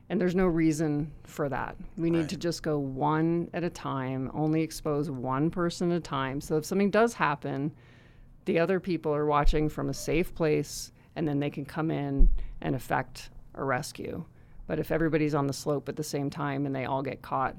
And 0.09 0.19
there's 0.19 0.35
no 0.35 0.47
reason 0.47 1.11
for 1.23 1.49
that. 1.49 1.77
We 1.95 2.09
need 2.09 2.21
Right. 2.21 2.29
to 2.29 2.37
just 2.37 2.63
go 2.63 2.79
one 2.79 3.49
at 3.53 3.63
a 3.63 3.69
time, 3.69 4.31
only 4.33 4.61
expose 4.61 5.09
one 5.11 5.51
person 5.51 5.91
at 5.91 5.97
a 5.97 6.01
time. 6.01 6.41
So 6.41 6.57
if 6.57 6.65
something 6.65 6.89
does 6.89 7.13
happen, 7.13 7.71
the 8.45 8.57
other 8.59 8.79
people 8.79 9.13
are 9.13 9.27
watching 9.27 9.69
from 9.69 9.87
a 9.89 9.93
safe 9.93 10.33
place 10.33 10.91
and 11.15 11.27
then 11.27 11.39
they 11.39 11.51
can 11.51 11.65
come 11.65 11.91
in 11.91 12.29
and 12.61 12.75
effect 12.75 13.29
a 13.53 13.63
rescue. 13.63 14.25
But 14.69 14.77
if 14.77 14.91
everybody's 14.91 15.33
on 15.33 15.47
the 15.47 15.53
slope 15.53 15.89
at 15.89 15.95
the 15.95 16.03
same 16.03 16.29
time 16.29 16.67
and 16.67 16.75
they 16.75 16.85
all 16.85 17.01
get 17.01 17.23
caught, 17.23 17.55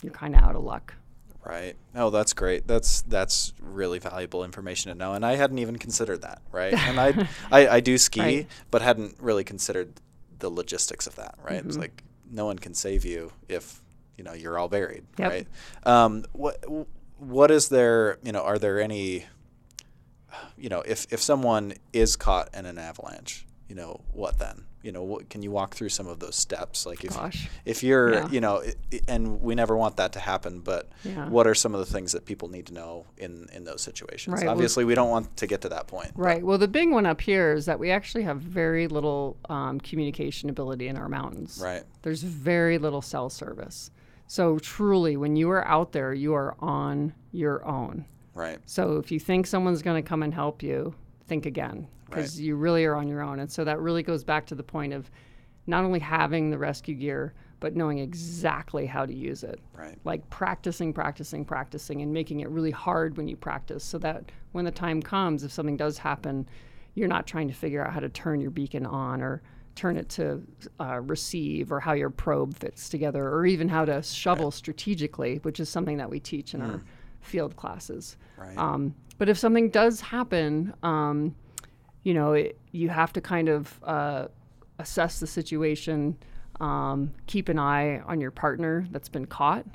you're 0.00 0.12
kind 0.12 0.36
of 0.36 0.42
out 0.42 0.54
of 0.54 0.62
luck. 0.62 0.94
Right. 1.44 1.74
Oh, 1.96 2.10
that's 2.10 2.32
great. 2.34 2.68
That's 2.68 3.02
that's 3.02 3.52
really 3.60 3.98
valuable 3.98 4.44
information 4.44 4.92
to 4.92 4.96
know, 4.96 5.14
and 5.14 5.26
I 5.26 5.34
hadn't 5.34 5.58
even 5.58 5.76
considered 5.76 6.22
that. 6.22 6.40
Right. 6.52 6.72
And 6.72 7.00
I 7.00 7.28
I, 7.50 7.68
I 7.68 7.80
do 7.80 7.98
ski, 7.98 8.20
Right. 8.20 8.46
but 8.70 8.80
hadn't 8.80 9.16
really 9.20 9.42
considered 9.42 9.94
the 10.38 10.48
logistics 10.48 11.08
of 11.08 11.16
that. 11.16 11.34
Right. 11.42 11.58
Mm-hmm. 11.58 11.68
It's 11.68 11.78
like 11.78 12.04
no 12.30 12.46
one 12.46 12.60
can 12.60 12.74
save 12.74 13.04
you 13.04 13.32
if 13.48 13.82
you 14.16 14.22
know 14.22 14.32
you're 14.32 14.56
all 14.56 14.68
buried. 14.68 15.04
Yep. 15.18 15.30
Right. 15.32 15.46
Um, 15.82 16.24
what 16.32 16.64
what 17.18 17.50
is 17.50 17.70
there? 17.70 18.18
You 18.22 18.30
know, 18.30 18.42
are 18.42 18.58
there 18.60 18.80
any? 18.80 19.24
You 20.56 20.68
know, 20.68 20.82
if 20.82 21.12
if 21.12 21.20
someone 21.20 21.74
is 21.92 22.14
caught 22.14 22.54
in 22.54 22.66
an 22.66 22.78
avalanche, 22.78 23.46
you 23.68 23.74
know, 23.74 24.00
what 24.12 24.38
then? 24.38 24.64
You 24.82 24.92
know, 24.92 25.02
what, 25.02 25.28
can 25.28 25.42
you 25.42 25.50
walk 25.50 25.74
through 25.74 25.88
some 25.88 26.06
of 26.06 26.20
those 26.20 26.36
steps? 26.36 26.86
Like 26.86 27.02
if 27.04 27.14
Gosh. 27.14 27.48
if 27.64 27.82
you're, 27.82 28.12
Yeah. 28.12 28.28
you 28.30 28.40
know, 28.40 28.62
i- 28.62 28.74
i- 28.92 29.00
and 29.08 29.42
we 29.42 29.56
never 29.56 29.76
want 29.76 29.96
that 29.96 30.12
to 30.12 30.20
happen, 30.20 30.60
but 30.60 30.88
Yeah. 31.02 31.28
what 31.28 31.48
are 31.48 31.54
some 31.56 31.74
of 31.74 31.80
the 31.80 31.92
things 31.92 32.12
that 32.12 32.24
people 32.24 32.48
need 32.48 32.66
to 32.66 32.74
know 32.74 33.06
in 33.18 33.48
in 33.52 33.64
those 33.64 33.82
situations? 33.82 34.34
Right, 34.34 34.44
well- 34.44 34.52
Obviously, 34.52 34.84
we 34.84 34.94
don't 34.94 35.10
want 35.10 35.36
to 35.38 35.46
get 35.48 35.60
to 35.62 35.68
that 35.70 35.88
point. 35.88 36.12
but- 36.14 36.22
Right. 36.22 36.44
Well, 36.46 36.58
the 36.58 36.68
big 36.68 36.90
one 36.92 37.04
up 37.06 37.20
here 37.20 37.52
is 37.54 37.66
that 37.66 37.80
we 37.80 37.90
actually 37.90 38.22
have 38.22 38.38
very 38.40 38.86
little 38.86 39.36
um, 39.48 39.80
communication 39.80 40.48
ability 40.50 40.86
in 40.86 40.96
our 40.96 41.08
mountains. 41.08 41.58
Right. 41.60 41.82
There's 42.02 42.22
very 42.22 42.78
little 42.78 43.02
cell 43.02 43.28
service. 43.28 43.90
So, 44.28 44.58
truly, 44.60 45.16
when 45.16 45.34
you 45.36 45.50
are 45.50 45.66
out 45.66 45.90
there, 45.92 46.12
you 46.14 46.34
are 46.34 46.54
on 46.60 47.12
your 47.32 47.64
own. 47.66 48.04
Right. 48.34 48.58
So, 48.66 48.98
if 48.98 49.10
you 49.10 49.18
think 49.18 49.46
someone's 49.48 49.82
going 49.82 50.00
to 50.02 50.08
come 50.08 50.22
and 50.22 50.32
help 50.34 50.62
you, 50.62 50.94
think 51.26 51.44
again 51.46 51.88
because 52.06 52.40
you 52.40 52.56
really 52.56 52.84
are 52.84 52.94
on 52.94 53.08
your 53.08 53.22
own. 53.22 53.40
And 53.40 53.50
so, 53.50 53.64
that 53.64 53.80
really 53.80 54.02
goes 54.02 54.24
back 54.24 54.46
to 54.46 54.54
the 54.54 54.62
point 54.62 54.92
of 54.92 55.10
not 55.66 55.84
only 55.84 55.98
having 55.98 56.50
the 56.50 56.58
rescue 56.58 56.94
gear, 56.94 57.34
but 57.58 57.74
knowing 57.74 57.98
exactly 57.98 58.86
how 58.86 59.06
to 59.06 59.14
use 59.14 59.42
it 59.42 59.58
Right. 59.74 59.98
like 60.04 60.28
practicing, 60.30 60.92
practicing, 60.92 61.44
practicing, 61.44 62.02
and 62.02 62.12
making 62.12 62.40
it 62.40 62.48
really 62.50 62.70
hard 62.70 63.16
when 63.16 63.26
you 63.28 63.36
practice 63.36 63.82
so 63.82 63.98
that 63.98 64.30
when 64.52 64.64
the 64.64 64.70
time 64.70 65.02
comes, 65.02 65.42
if 65.42 65.50
something 65.50 65.76
does 65.76 65.96
happen, 65.98 66.46
you're 66.94 67.08
not 67.08 67.26
trying 67.26 67.48
to 67.48 67.54
figure 67.54 67.84
out 67.84 67.92
how 67.92 68.00
to 68.00 68.08
turn 68.10 68.40
your 68.40 68.50
beacon 68.50 68.84
on 68.86 69.22
or 69.22 69.42
turn 69.74 69.96
it 69.96 70.08
to 70.08 70.42
uh, 70.80 71.00
receive 71.00 71.72
or 71.72 71.80
how 71.80 71.92
your 71.92 72.10
probe 72.10 72.54
fits 72.56 72.88
together 72.88 73.28
or 73.28 73.44
even 73.46 73.68
how 73.68 73.84
to 73.84 74.02
shovel 74.02 74.50
strategically, 74.50 75.38
which 75.38 75.58
is 75.60 75.68
something 75.68 75.96
that 75.98 76.08
we 76.08 76.20
teach 76.20 76.54
in 76.54 76.62
our 76.62 76.82
field 77.20 77.56
classes. 77.56 78.16
Right. 78.38 78.56
Um, 78.56 78.94
but 79.18 79.28
if 79.28 79.36
something 79.38 79.70
does 79.70 80.00
happen, 80.00 80.72
um, 80.82 81.34
you 82.06 82.14
know, 82.14 82.34
it, 82.34 82.56
you 82.70 82.88
have 82.88 83.12
to 83.12 83.20
kind 83.20 83.48
of 83.48 83.80
uh, 83.82 84.26
assess 84.78 85.18
the 85.18 85.26
situation, 85.26 86.16
um, 86.60 87.12
keep 87.26 87.48
an 87.48 87.58
eye 87.58 87.98
on 88.06 88.20
your 88.20 88.30
partner 88.30 88.86
that's 88.92 89.08
been 89.08 89.26
caught, 89.26 89.66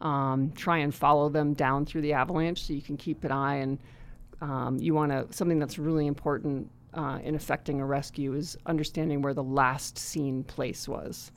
um, 0.00 0.50
try 0.52 0.78
and 0.78 0.94
follow 0.94 1.28
them 1.28 1.52
down 1.52 1.84
through 1.84 2.00
the 2.00 2.14
avalanche 2.14 2.62
so 2.62 2.72
you 2.72 2.80
can 2.80 2.96
keep 2.96 3.24
an 3.24 3.30
eye. 3.30 3.56
And 3.56 3.78
um, 4.40 4.78
you 4.80 4.94
want 4.94 5.12
to, 5.12 5.26
something 5.36 5.58
that's 5.58 5.78
really 5.78 6.06
important 6.06 6.70
uh, 6.94 7.18
in 7.22 7.34
effecting 7.34 7.82
a 7.82 7.84
rescue 7.84 8.32
is 8.32 8.56
understanding 8.64 9.20
where 9.20 9.34
the 9.34 9.44
last 9.44 9.98
seen 9.98 10.44
place 10.44 10.88
was. 10.88 11.30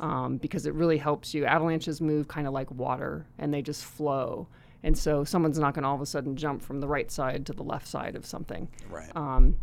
Um, 0.00 0.36
because 0.36 0.66
it 0.66 0.74
really 0.74 0.98
helps 0.98 1.32
you. 1.32 1.46
Avalanches 1.46 2.02
move 2.02 2.28
kind 2.28 2.46
of 2.46 2.52
like 2.52 2.70
water 2.70 3.26
and 3.38 3.52
they 3.52 3.62
just 3.62 3.86
flow. 3.86 4.46
And 4.82 4.96
so 4.96 5.24
someone's 5.24 5.58
not 5.58 5.72
going 5.72 5.84
to 5.84 5.88
all 5.88 5.94
of 5.94 6.02
a 6.02 6.06
sudden 6.06 6.36
jump 6.36 6.60
from 6.60 6.80
the 6.80 6.86
right 6.86 7.10
side 7.10 7.46
to 7.46 7.54
the 7.54 7.62
left 7.62 7.88
side 7.88 8.14
of 8.14 8.26
something. 8.26 8.68
Right. 8.90 9.10
Um, 9.16 9.56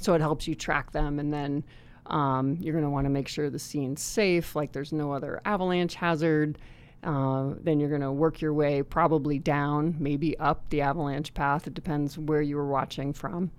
so 0.00 0.14
it 0.14 0.20
helps 0.20 0.46
you 0.48 0.54
track 0.54 0.92
them, 0.92 1.18
and 1.18 1.32
then 1.32 1.64
um, 2.06 2.56
you're 2.60 2.72
going 2.72 2.84
to 2.84 2.90
want 2.90 3.04
to 3.04 3.10
make 3.10 3.28
sure 3.28 3.50
the 3.50 3.58
scene's 3.58 4.00
safe, 4.00 4.56
like 4.56 4.72
there's 4.72 4.92
no 4.92 5.12
other 5.12 5.40
avalanche 5.44 5.94
hazard. 5.94 6.58
Uh, 7.04 7.54
then 7.60 7.78
you're 7.78 7.88
going 7.88 8.00
to 8.00 8.10
work 8.10 8.40
your 8.40 8.52
way 8.52 8.82
probably 8.82 9.38
down, 9.38 9.94
maybe 10.00 10.36
up 10.38 10.68
the 10.70 10.80
avalanche 10.80 11.32
path. 11.32 11.66
It 11.66 11.74
depends 11.74 12.18
where 12.18 12.42
you 12.42 12.56
were 12.56 12.66
watching 12.66 13.12
from. 13.12 13.52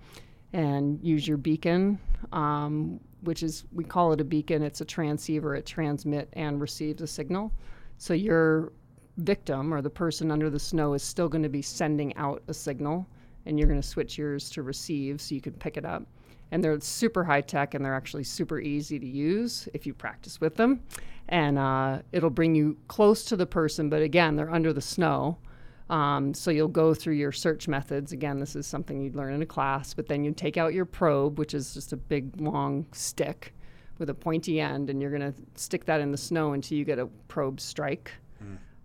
And 0.52 0.98
use 1.02 1.26
your 1.26 1.38
beacon, 1.38 1.98
um, 2.32 3.00
which 3.22 3.42
is, 3.42 3.64
we 3.72 3.84
call 3.84 4.12
it 4.12 4.20
a 4.20 4.24
beacon. 4.24 4.62
It's 4.62 4.80
a 4.80 4.84
transceiver. 4.84 5.54
It 5.54 5.64
transmits 5.64 6.30
and 6.34 6.60
receives 6.60 7.00
a 7.02 7.06
signal. 7.06 7.52
So 7.98 8.14
your 8.14 8.72
victim 9.18 9.72
or 9.72 9.80
the 9.80 9.90
person 9.90 10.30
under 10.30 10.50
the 10.50 10.58
snow 10.58 10.94
is 10.94 11.02
still 11.02 11.28
going 11.28 11.44
to 11.44 11.48
be 11.48 11.62
sending 11.62 12.14
out 12.16 12.42
a 12.48 12.54
signal, 12.54 13.06
and 13.46 13.58
you're 13.58 13.68
going 13.68 13.80
to 13.80 13.86
switch 13.86 14.18
yours 14.18 14.50
to 14.50 14.62
receive 14.62 15.20
so 15.20 15.34
you 15.34 15.40
can 15.40 15.52
pick 15.54 15.76
it 15.76 15.84
up. 15.84 16.04
And 16.52 16.62
they're 16.62 16.80
super 16.80 17.24
high 17.24 17.40
tech 17.42 17.74
and 17.74 17.84
they're 17.84 17.94
actually 17.94 18.24
super 18.24 18.58
easy 18.58 18.98
to 18.98 19.06
use 19.06 19.68
if 19.72 19.86
you 19.86 19.94
practice 19.94 20.40
with 20.40 20.56
them. 20.56 20.80
And 21.28 21.58
uh, 21.58 22.00
it'll 22.12 22.30
bring 22.30 22.54
you 22.54 22.76
close 22.88 23.24
to 23.26 23.36
the 23.36 23.46
person, 23.46 23.88
but 23.88 24.02
again, 24.02 24.34
they're 24.36 24.50
under 24.50 24.72
the 24.72 24.80
snow. 24.80 25.38
Um, 25.88 26.34
so 26.34 26.50
you'll 26.50 26.68
go 26.68 26.94
through 26.94 27.14
your 27.14 27.32
search 27.32 27.66
methods. 27.68 28.12
Again, 28.12 28.38
this 28.38 28.54
is 28.54 28.66
something 28.66 29.00
you'd 29.00 29.16
learn 29.16 29.34
in 29.34 29.42
a 29.42 29.46
class, 29.46 29.92
but 29.94 30.06
then 30.06 30.24
you 30.24 30.32
take 30.32 30.56
out 30.56 30.72
your 30.72 30.84
probe, 30.84 31.38
which 31.38 31.52
is 31.54 31.74
just 31.74 31.92
a 31.92 31.96
big 31.96 32.40
long 32.40 32.86
stick 32.92 33.54
with 33.98 34.08
a 34.08 34.14
pointy 34.14 34.60
end, 34.60 34.88
and 34.88 35.00
you're 35.00 35.10
going 35.10 35.32
to 35.32 35.34
stick 35.56 35.84
that 35.84 36.00
in 36.00 36.10
the 36.10 36.16
snow 36.16 36.52
until 36.52 36.78
you 36.78 36.84
get 36.84 36.98
a 36.98 37.06
probe 37.28 37.60
strike. 37.60 38.12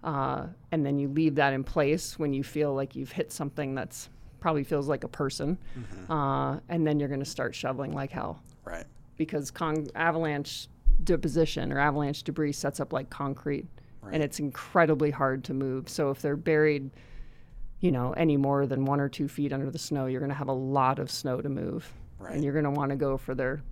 Uh, 0.04 0.48
and 0.72 0.86
then 0.86 1.00
you 1.00 1.08
leave 1.08 1.34
that 1.36 1.54
in 1.54 1.64
place 1.64 2.20
when 2.20 2.32
you 2.34 2.44
feel 2.44 2.76
like 2.76 2.96
you've 2.96 3.12
hit 3.12 3.32
something 3.32 3.74
that's 3.74 4.10
probably 4.46 4.64
feels 4.64 4.88
like 4.88 5.04
a 5.04 5.08
person. 5.08 5.58
Uh, 6.08 6.60
and 6.70 6.86
then 6.86 7.00
you're 7.00 7.10
going 7.10 7.20
to 7.20 7.26
start 7.26 7.56
shoveling 7.56 7.92
like 7.94 8.12
hell 8.12 8.44
Right. 8.64 8.84
because 9.18 9.50
con- 9.50 9.88
avalanche 9.96 10.68
deposition 11.04 11.72
or 11.74 11.80
avalanche 11.80 12.22
debris 12.22 12.52
sets 12.52 12.80
up 12.80 12.94
like 12.94 13.10
concrete 13.10 13.66
Right. 14.02 14.14
and 14.14 14.22
it's 14.22 14.38
incredibly 14.40 15.10
hard 15.10 15.44
to 15.46 15.56
move. 15.56 15.90
So 15.90 16.12
if 16.12 16.22
they're 16.22 16.36
buried, 16.38 16.92
you 17.80 17.92
know, 17.92 18.12
any 18.12 18.38
more 18.38 18.68
than 18.68 18.86
one 18.86 19.00
or 19.00 19.10
two 19.10 19.28
feet 19.28 19.52
under 19.52 19.72
the 19.72 19.80
snow, 19.80 20.06
you're 20.06 20.20
going 20.20 20.30
to 20.30 20.38
have 20.38 20.48
a 20.48 20.54
lot 20.54 21.00
of 21.00 21.10
snow 21.10 21.42
to 21.42 21.50
move. 21.50 21.92
Right. 22.20 22.36
And 22.36 22.44
you're 22.44 22.54
going 22.54 22.66
to 22.66 22.70
want 22.70 22.92
to 22.92 22.96
go 22.96 23.18
for 23.18 23.34
their 23.34 23.64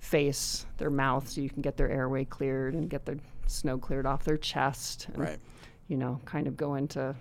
face, 0.00 0.66
their 0.78 0.90
mouth, 0.90 1.28
so 1.28 1.40
you 1.40 1.48
can 1.50 1.62
get 1.62 1.76
their 1.76 1.88
airway 1.88 2.24
cleared 2.24 2.74
and 2.74 2.90
get 2.90 3.06
their 3.06 3.18
snow 3.46 3.78
cleared 3.78 4.06
off 4.06 4.24
their 4.24 4.36
chest. 4.38 5.06
And, 5.06 5.18
Right. 5.18 5.38
You 5.86 5.96
know, 5.96 6.20
kind 6.24 6.48
of 6.48 6.56
go 6.56 6.74
into 6.74 7.14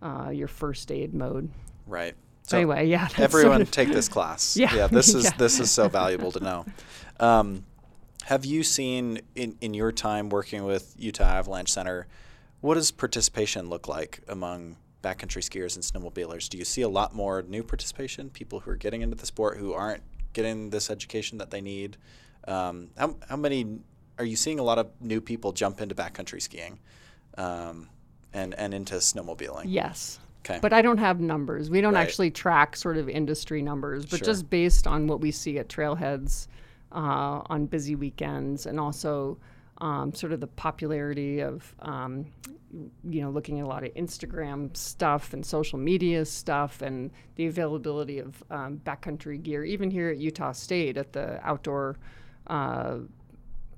uh, 0.00 0.30
your 0.32 0.46
first 0.46 0.92
aid 0.92 1.14
mode. 1.14 1.50
Right. 1.84 2.14
So 2.48 2.56
anyway, 2.56 2.86
yeah. 2.86 3.02
that's 3.02 3.14
sort 3.16 3.24
everyone 3.24 3.62
of- 3.62 3.70
take 3.70 3.88
this 3.92 4.08
class. 4.08 4.56
Yeah, 4.56 4.86
this 4.86 5.14
is 5.14 5.24
yeah. 5.24 5.30
this 5.36 5.60
is 5.60 5.70
so 5.70 5.88
valuable 5.88 6.32
to 6.32 6.40
know. 6.40 6.66
Um, 7.20 7.64
have 8.24 8.44
you 8.44 8.62
seen 8.62 9.20
in 9.34 9.56
in 9.60 9.74
your 9.74 9.92
time 9.92 10.30
working 10.30 10.64
with 10.64 10.94
Utah 10.98 11.24
Avalanche 11.24 11.70
Center, 11.70 12.06
what 12.60 12.74
does 12.74 12.90
participation 12.90 13.68
look 13.68 13.86
like 13.86 14.20
among 14.28 14.76
backcountry 15.02 15.42
skiers 15.42 15.74
and 15.76 15.84
snowmobilers? 15.84 16.48
Do 16.48 16.58
you 16.58 16.64
see 16.64 16.82
a 16.82 16.88
lot 16.88 17.14
more 17.14 17.42
new 17.42 17.62
participation, 17.62 18.30
people 18.30 18.60
who 18.60 18.70
are 18.70 18.76
getting 18.76 19.02
into 19.02 19.16
the 19.16 19.26
sport 19.26 19.58
who 19.58 19.72
aren't 19.74 20.02
getting 20.32 20.70
this 20.70 20.90
education 20.90 21.38
that 21.38 21.50
they 21.50 21.60
need? 21.60 21.96
Um, 22.46 22.90
how 22.96 23.16
how 23.28 23.36
many 23.36 23.80
are 24.18 24.24
you 24.24 24.36
seeing? 24.36 24.58
A 24.58 24.62
lot 24.62 24.78
of 24.78 24.88
new 25.00 25.20
people 25.20 25.52
jump 25.52 25.80
into 25.80 25.94
backcountry 25.94 26.40
skiing, 26.40 26.78
um, 27.36 27.88
and 28.32 28.54
and 28.54 28.72
into 28.72 28.94
snowmobiling. 28.96 29.64
Yes. 29.66 30.18
Okay. 30.44 30.58
But 30.62 30.72
I 30.72 30.82
don't 30.82 30.98
have 30.98 31.20
numbers. 31.20 31.68
We 31.70 31.80
don't 31.80 31.94
Right. 31.94 32.00
actually 32.02 32.30
track 32.30 32.76
sort 32.76 32.96
of 32.96 33.08
industry 33.08 33.60
numbers, 33.62 34.06
but 34.06 34.18
Sure. 34.20 34.26
just 34.26 34.48
based 34.48 34.86
on 34.86 35.06
what 35.06 35.20
we 35.20 35.30
see 35.30 35.58
at 35.58 35.68
trailheads 35.68 36.46
uh, 36.92 37.42
on 37.50 37.66
busy 37.66 37.94
weekends 37.94 38.64
and 38.66 38.80
also 38.80 39.38
um, 39.80 40.12
sort 40.12 40.32
of 40.32 40.40
the 40.40 40.46
popularity 40.48 41.38
of, 41.40 41.72
um, 41.82 42.26
you 43.08 43.20
know, 43.20 43.30
looking 43.30 43.60
at 43.60 43.64
a 43.64 43.68
lot 43.68 43.84
of 43.84 43.94
Instagram 43.94 44.76
stuff 44.76 45.32
and 45.32 45.46
social 45.46 45.78
media 45.78 46.24
stuff 46.24 46.82
and 46.82 47.12
the 47.36 47.46
availability 47.46 48.18
of 48.18 48.42
um, 48.50 48.80
backcountry 48.84 49.40
gear, 49.40 49.64
even 49.64 49.88
here 49.90 50.08
at 50.08 50.16
Utah 50.18 50.50
State 50.50 50.96
at 50.96 51.12
the 51.12 51.38
outdoor 51.46 51.96
uh, 52.48 52.96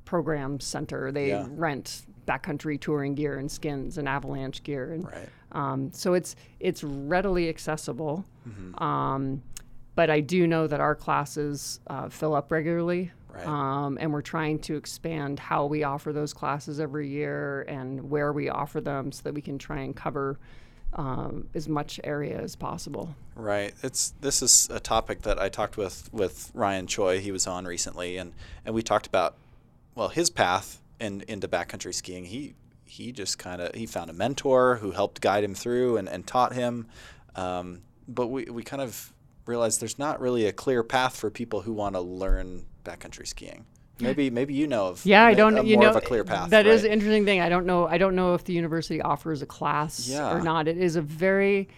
program 0.06 0.58
center. 0.60 1.12
They 1.12 1.28
Yeah. 1.28 1.46
rent 1.50 2.02
backcountry 2.26 2.80
touring 2.80 3.14
gear 3.14 3.38
and 3.38 3.50
skins 3.50 3.98
and 3.98 4.08
avalanche 4.08 4.62
gear 4.62 4.92
and 4.92 5.04
Right. 5.04 5.28
um, 5.52 5.90
so 5.92 6.14
it's 6.14 6.36
it's 6.60 6.82
readily 6.84 7.48
accessible. 7.48 8.24
Mm-hmm. 8.48 8.82
Um, 8.82 9.42
but 9.94 10.08
I 10.10 10.20
do 10.20 10.46
know 10.46 10.66
that 10.66 10.80
our 10.80 10.94
classes 10.94 11.80
uh, 11.88 12.08
fill 12.08 12.34
up 12.34 12.50
regularly. 12.52 13.10
Right. 13.32 13.46
Um, 13.46 13.96
and 14.00 14.12
we're 14.12 14.22
trying 14.22 14.58
to 14.60 14.76
expand 14.76 15.38
how 15.38 15.66
we 15.66 15.84
offer 15.84 16.12
those 16.12 16.32
classes 16.32 16.80
every 16.80 17.08
year 17.08 17.62
and 17.62 18.10
where 18.10 18.32
we 18.32 18.48
offer 18.48 18.80
them 18.80 19.12
so 19.12 19.22
that 19.22 19.34
we 19.34 19.40
can 19.40 19.56
try 19.56 19.80
and 19.80 19.94
cover 19.94 20.38
um, 20.94 21.46
as 21.54 21.68
much 21.68 22.00
area 22.02 22.40
as 22.40 22.56
possible. 22.56 23.14
Right. 23.36 23.72
It's 23.82 24.14
this 24.20 24.42
is 24.42 24.68
a 24.72 24.80
topic 24.80 25.22
that 25.22 25.38
I 25.40 25.48
talked 25.48 25.76
with 25.76 26.08
with 26.12 26.50
Ryan 26.54 26.86
Choi. 26.88 27.20
He 27.20 27.30
was 27.30 27.46
on 27.46 27.64
recently, 27.66 28.16
and 28.16 28.32
and 28.66 28.74
we 28.74 28.82
talked 28.82 29.06
about 29.06 29.36
well 29.94 30.08
his 30.08 30.30
path 30.30 30.79
in, 31.00 31.22
into 31.28 31.48
backcountry 31.48 31.94
skiing. 31.94 32.24
He 32.24 32.54
he 32.84 33.12
just 33.12 33.38
kind 33.38 33.60
of 33.62 33.74
he 33.74 33.86
found 33.86 34.10
a 34.10 34.12
mentor 34.12 34.76
who 34.76 34.90
helped 34.90 35.20
guide 35.20 35.44
him 35.44 35.54
through 35.54 35.96
and, 35.96 36.08
and 36.08 36.26
taught 36.26 36.52
him. 36.52 36.86
Um, 37.36 37.82
but 38.08 38.28
we 38.28 38.44
we 38.44 38.62
kind 38.62 38.82
of 38.82 39.12
realized 39.46 39.80
there's 39.80 39.98
not 39.98 40.20
really 40.20 40.46
a 40.46 40.52
clear 40.52 40.82
path 40.82 41.16
for 41.16 41.30
people 41.30 41.62
who 41.62 41.72
want 41.72 41.94
to 41.94 42.00
learn 42.00 42.66
backcountry 42.84 43.26
skiing. 43.26 43.64
Maybe 44.00 44.30
maybe 44.30 44.54
you 44.54 44.66
know 44.66 44.86
of 44.88 45.04
Yeah, 45.04 45.24
I 45.26 45.34
don't. 45.34 45.58
a 45.58 45.62
you 45.62 45.76
more 45.76 45.84
know, 45.84 45.90
of 45.90 45.96
a 45.96 46.00
clear 46.00 46.24
path. 46.24 46.50
That 46.50 46.66
is 46.66 46.82
right? 46.82 46.86
an 46.88 46.92
interesting 46.94 47.24
thing. 47.26 47.40
I 47.42 47.48
don't 47.50 47.66
know. 47.66 47.86
I 47.86 47.98
don't 47.98 48.16
know 48.16 48.34
if 48.34 48.44
the 48.44 48.54
university 48.54 49.02
offers 49.02 49.42
a 49.42 49.46
class 49.46 50.08
Yeah. 50.08 50.32
or 50.34 50.40
not. 50.40 50.68
It 50.68 50.78
is 50.78 50.96
a 50.96 51.02
very 51.02 51.68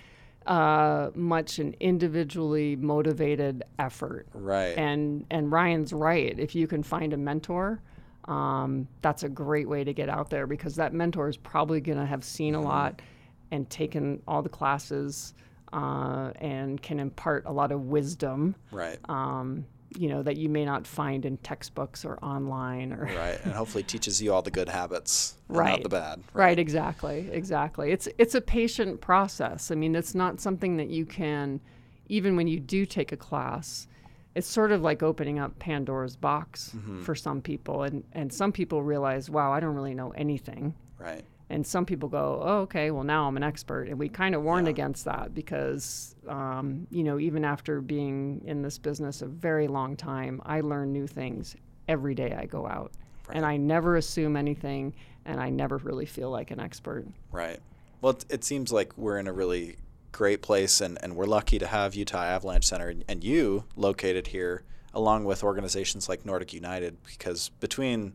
uh, 0.46 1.10
much 1.14 1.58
an 1.58 1.74
individually 1.80 2.76
motivated 2.76 3.64
effort. 3.78 4.26
right. 4.34 4.76
And 4.76 5.26
and 5.30 5.50
Ryan's 5.52 5.92
right. 5.92 6.38
If 6.38 6.54
you 6.54 6.66
can 6.66 6.82
find 6.82 7.12
a 7.12 7.16
mentor, 7.16 7.80
um, 8.26 8.86
that's 9.02 9.22
a 9.24 9.28
great 9.28 9.68
way 9.68 9.84
to 9.84 9.92
get 9.92 10.08
out 10.08 10.30
there 10.30 10.46
because 10.46 10.76
that 10.76 10.92
mentor 10.92 11.28
is 11.28 11.36
probably 11.36 11.80
going 11.80 11.98
to 11.98 12.06
have 12.06 12.22
seen 12.24 12.54
a 12.54 12.60
lot 12.62 13.02
and 13.50 13.68
taken 13.68 14.22
all 14.28 14.42
the 14.42 14.48
classes 14.48 15.34
uh, 15.72 16.30
and 16.36 16.80
can 16.82 17.00
impart 17.00 17.44
a 17.46 17.52
lot 17.52 17.72
of 17.72 17.82
wisdom. 17.86 18.54
right. 18.70 18.98
Um, 19.08 19.66
you 19.98 20.08
know 20.08 20.22
that 20.22 20.38
you 20.38 20.48
may 20.48 20.64
not 20.64 20.86
find 20.86 21.26
in 21.26 21.36
textbooks 21.38 22.02
or 22.06 22.18
online 22.24 22.94
or 22.94 23.04
right. 23.14 23.38
And 23.44 23.52
hopefully 23.52 23.82
teaches 23.84 24.22
you 24.22 24.32
all 24.32 24.40
the 24.40 24.50
good 24.50 24.70
habits, 24.70 25.36
and 25.48 25.56
not 25.58 25.64
Right. 25.64 25.82
the 25.82 25.88
bad. 25.90 26.22
Right, 26.32 26.58
exactly, 26.58 27.28
exactly. 27.30 27.90
It's 27.92 28.08
it's 28.16 28.34
a 28.34 28.40
patient 28.40 29.02
process. 29.02 29.70
I 29.70 29.74
mean, 29.74 29.94
it's 29.94 30.14
not 30.14 30.40
something 30.40 30.78
that 30.78 30.88
you 30.88 31.04
can, 31.04 31.60
even 32.08 32.36
when 32.36 32.46
you 32.46 32.58
do 32.58 32.86
take 32.86 33.12
a 33.12 33.18
class, 33.18 33.86
it's 34.34 34.46
sort 34.46 34.72
of 34.72 34.82
like 34.82 35.02
opening 35.02 35.38
up 35.38 35.58
Pandora's 35.58 36.16
box 36.16 36.74
for 37.02 37.14
some 37.14 37.40
people, 37.42 37.82
and 37.82 38.02
and 38.12 38.32
some 38.32 38.52
people 38.52 38.82
realize, 38.82 39.28
wow, 39.30 39.52
I 39.52 39.60
don't 39.60 39.74
really 39.74 39.94
know 39.94 40.10
anything, 40.10 40.74
Right. 40.98 41.24
and 41.50 41.66
some 41.66 41.84
people 41.84 42.08
go, 42.08 42.40
oh, 42.42 42.58
okay, 42.60 42.90
well 42.90 43.04
now 43.04 43.26
I'm 43.28 43.36
an 43.36 43.42
expert, 43.42 43.88
and 43.88 43.98
we 43.98 44.08
kind 44.08 44.34
of 44.34 44.42
warn 44.42 44.64
Yeah. 44.64 44.70
against 44.70 45.04
that 45.04 45.34
because, 45.34 46.16
um, 46.28 46.86
you 46.90 47.04
know, 47.04 47.18
even 47.18 47.44
after 47.44 47.80
being 47.80 48.42
in 48.46 48.62
this 48.62 48.78
business 48.78 49.20
a 49.22 49.26
very 49.26 49.68
long 49.68 49.96
time, 49.96 50.40
I 50.46 50.60
learn 50.62 50.92
new 50.92 51.06
things 51.06 51.54
every 51.88 52.14
day 52.14 52.32
I 52.34 52.46
go 52.46 52.66
out, 52.66 52.92
and 53.32 53.44
I 53.44 53.56
never 53.58 53.96
assume 53.96 54.36
anything, 54.36 54.94
and 55.26 55.40
I 55.40 55.50
never 55.50 55.76
really 55.78 56.06
feel 56.06 56.30
like 56.30 56.50
an 56.50 56.58
expert. 56.60 57.06
Right. 57.30 57.60
Well, 58.00 58.12
it, 58.14 58.24
it 58.30 58.44
seems 58.44 58.72
like 58.72 58.96
we're 58.96 59.18
in 59.18 59.26
a 59.28 59.32
really 59.32 59.76
great 60.12 60.42
place, 60.42 60.80
and, 60.80 60.98
and 61.02 61.16
we're 61.16 61.26
lucky 61.26 61.58
to 61.58 61.66
have 61.66 61.94
Utah 61.94 62.22
Avalanche 62.22 62.66
Center 62.66 62.88
and, 62.88 63.04
and 63.08 63.24
you 63.24 63.64
located 63.76 64.28
here, 64.28 64.62
along 64.94 65.24
with 65.24 65.42
organizations 65.42 66.08
like 66.08 66.24
Nordic 66.24 66.52
United, 66.52 66.98
because 67.04 67.48
between 67.60 68.12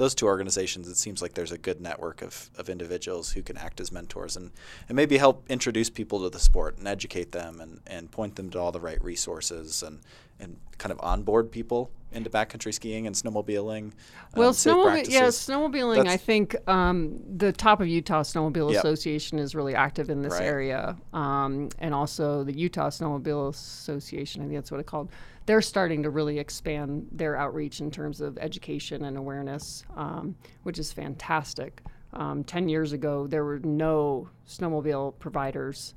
those 0.00 0.14
two 0.14 0.24
organizations, 0.24 0.88
it 0.88 0.96
seems 0.96 1.20
like 1.20 1.34
there's 1.34 1.52
a 1.52 1.58
good 1.58 1.78
network 1.78 2.22
of, 2.22 2.48
of 2.56 2.70
individuals 2.70 3.32
who 3.32 3.42
can 3.42 3.58
act 3.58 3.82
as 3.82 3.92
mentors 3.92 4.34
and, 4.34 4.50
and 4.88 4.96
maybe 4.96 5.18
help 5.18 5.44
introduce 5.50 5.90
people 5.90 6.22
to 6.22 6.30
the 6.30 6.38
sport 6.38 6.78
and 6.78 6.88
educate 6.88 7.32
them 7.32 7.60
and, 7.60 7.80
and 7.86 8.10
point 8.10 8.34
them 8.36 8.48
to 8.48 8.58
all 8.58 8.72
the 8.72 8.80
right 8.80 9.02
resources 9.04 9.82
and, 9.82 10.00
and 10.38 10.56
kind 10.78 10.90
of 10.90 10.98
onboard 11.02 11.52
people 11.52 11.90
into 12.12 12.30
backcountry 12.30 12.72
skiing 12.72 13.06
and 13.06 13.14
snowmobiling. 13.14 13.92
Well, 14.34 14.48
um, 14.48 14.54
safe 14.54 15.08
yeah, 15.10 15.24
snowmobiling. 15.24 16.08
I 16.08 16.16
think 16.16 16.56
um, 16.66 17.20
the 17.36 17.52
top 17.52 17.82
of 17.82 17.86
Utah 17.86 18.22
Snowmobile 18.22 18.72
Yep. 18.72 18.82
Association 18.82 19.38
is 19.38 19.54
really 19.54 19.74
active 19.74 20.08
in 20.08 20.22
this 20.22 20.32
Right. 20.32 20.44
area, 20.44 20.96
um, 21.12 21.68
and 21.78 21.94
also 21.94 22.42
the 22.42 22.56
Utah 22.56 22.88
Snowmobile 22.88 23.50
Association. 23.50 24.40
I 24.40 24.46
think 24.46 24.56
that's 24.56 24.70
what 24.70 24.80
it's 24.80 24.88
called. 24.88 25.10
They're 25.50 25.60
starting 25.60 26.04
to 26.04 26.10
really 26.10 26.38
expand 26.38 27.08
their 27.10 27.34
outreach 27.34 27.80
in 27.80 27.90
terms 27.90 28.20
of 28.20 28.38
education 28.38 29.06
and 29.06 29.16
awareness, 29.16 29.82
um, 29.96 30.36
which 30.62 30.78
is 30.78 30.92
fantastic. 30.92 31.82
Um, 32.12 32.44
10 32.44 32.68
years 32.68 32.92
ago, 32.92 33.26
there 33.26 33.44
were 33.44 33.58
no 33.58 34.28
snowmobile 34.46 35.18
providers 35.18 35.94